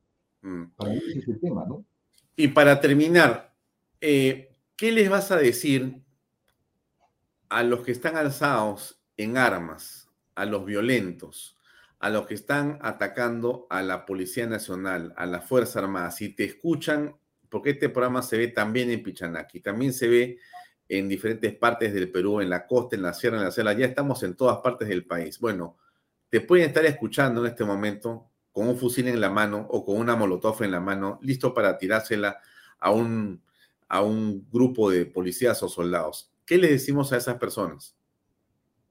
[0.41, 0.71] Mm.
[0.77, 1.85] Para mí ese es el tema, ¿no?
[2.37, 3.55] Y para terminar,
[4.01, 4.49] eh,
[4.79, 6.03] ¿qué les vas a decir
[7.51, 11.59] a los que están alzados en armas, a los violentos,
[11.99, 16.13] a los que están atacando a la Policía Nacional, a la Fuerza Armada?
[16.13, 17.17] Si te escuchan,
[17.49, 20.39] porque este programa se ve también en Pichanaki, también se ve
[20.89, 23.85] en diferentes partes del Perú, en la costa, en la sierra, en la selva, ya
[23.85, 25.41] estamos en todas partes del país.
[25.41, 25.77] Bueno,
[26.29, 29.97] te pueden estar escuchando en este momento con un fusil en la mano o con
[29.97, 32.39] una molotov en la mano, listo para tirársela
[32.79, 33.43] a un,
[33.89, 36.33] a un grupo de policías o soldados.
[36.45, 37.97] ¿Qué le decimos a esas personas?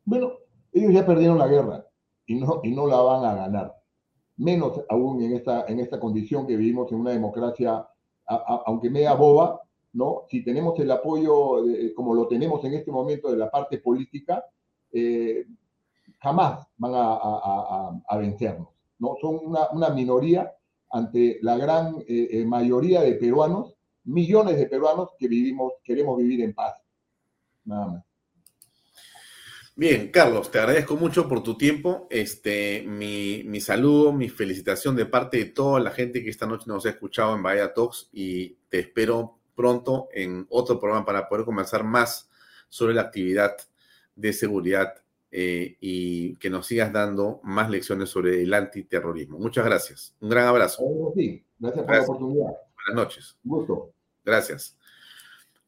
[0.05, 0.33] Bueno,
[0.71, 1.85] ellos ya perdieron la guerra
[2.25, 3.73] y no, y no la van a ganar.
[4.37, 7.87] Menos aún en esta, en esta condición que vivimos en una democracia,
[8.65, 9.61] aunque media boba,
[9.93, 10.23] ¿no?
[10.29, 11.63] Si tenemos el apoyo,
[11.95, 14.43] como lo tenemos en este momento de la parte política,
[14.91, 15.45] eh,
[16.19, 18.69] jamás van a, vencernos,
[18.99, 19.15] ¿no?
[19.21, 20.53] Son una, minoría
[20.91, 23.75] ante la gran eh, eh, mayoría de peruanos,
[24.07, 26.75] millones de peruanos que vivimos, queremos vivir en paz
[27.65, 28.03] nada más.
[29.75, 32.07] Bien, Carlos, te agradezco mucho por tu tiempo.
[32.09, 36.65] Este, mi, mi, saludo, mi felicitación de parte de toda la gente que esta noche
[36.65, 41.45] nos ha escuchado en Bahía Talks y te espero pronto en otro programa para poder
[41.45, 42.27] conversar más
[42.69, 43.55] sobre la actividad
[44.15, 44.95] de seguridad
[45.29, 49.37] eh, y que nos sigas dando más lecciones sobre el antiterrorismo.
[49.37, 50.15] Muchas gracias.
[50.21, 50.83] Un gran abrazo.
[51.15, 52.51] Sí, gracias por la oportunidad.
[52.73, 53.37] Buenas noches.
[53.43, 53.91] gusto.
[54.27, 54.77] Gracias.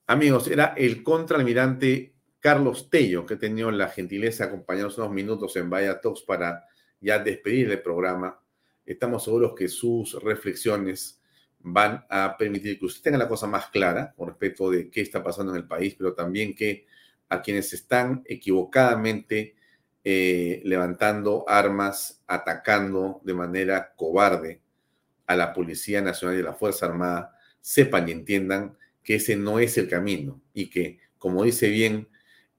[0.05, 5.55] Amigos, era el contraalmirante Carlos Tello, que ha tenido la gentileza de acompañarnos unos minutos
[5.55, 6.65] en Vaya Talks para
[6.99, 8.37] ya despedir el programa.
[8.85, 11.21] Estamos seguros que sus reflexiones
[11.59, 15.23] van a permitir que usted tenga la cosa más clara con respecto de qué está
[15.23, 16.85] pasando en el país, pero también que
[17.29, 19.55] a quienes están equivocadamente
[20.03, 24.59] eh, levantando armas, atacando de manera cobarde
[25.27, 29.59] a la Policía Nacional y a la Fuerza Armada, sepan y entiendan que ese no
[29.59, 32.07] es el camino y que, como dice bien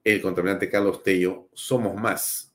[0.04, 2.54] el contraminante Carlos Tello, somos más.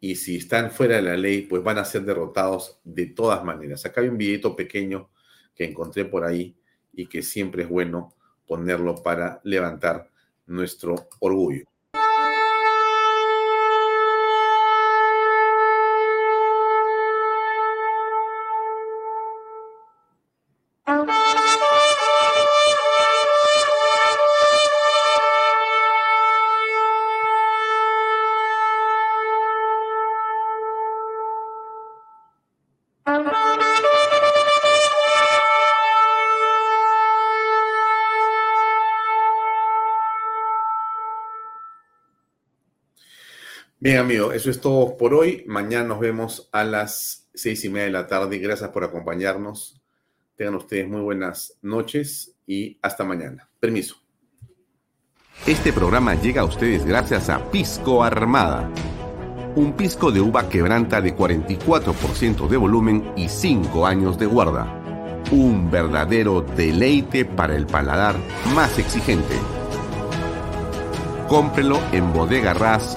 [0.00, 3.84] Y si están fuera de la ley, pues van a ser derrotados de todas maneras.
[3.86, 5.10] Acá hay un videito pequeño
[5.54, 6.56] que encontré por ahí
[6.92, 8.14] y que siempre es bueno
[8.46, 10.10] ponerlo para levantar
[10.46, 11.64] nuestro orgullo.
[43.84, 45.44] Bien, amigo, eso es todo por hoy.
[45.46, 48.38] Mañana nos vemos a las seis y media de la tarde.
[48.38, 49.78] Gracias por acompañarnos.
[50.36, 53.46] Tengan ustedes muy buenas noches y hasta mañana.
[53.60, 53.96] Permiso.
[55.46, 58.70] Este programa llega a ustedes gracias a Pisco Armada.
[59.54, 65.22] Un pisco de uva quebranta de 44% de volumen y 5 años de guarda.
[65.30, 68.16] Un verdadero deleite para el paladar
[68.54, 69.34] más exigente.
[71.28, 72.96] Cómprelo en Bodega Ras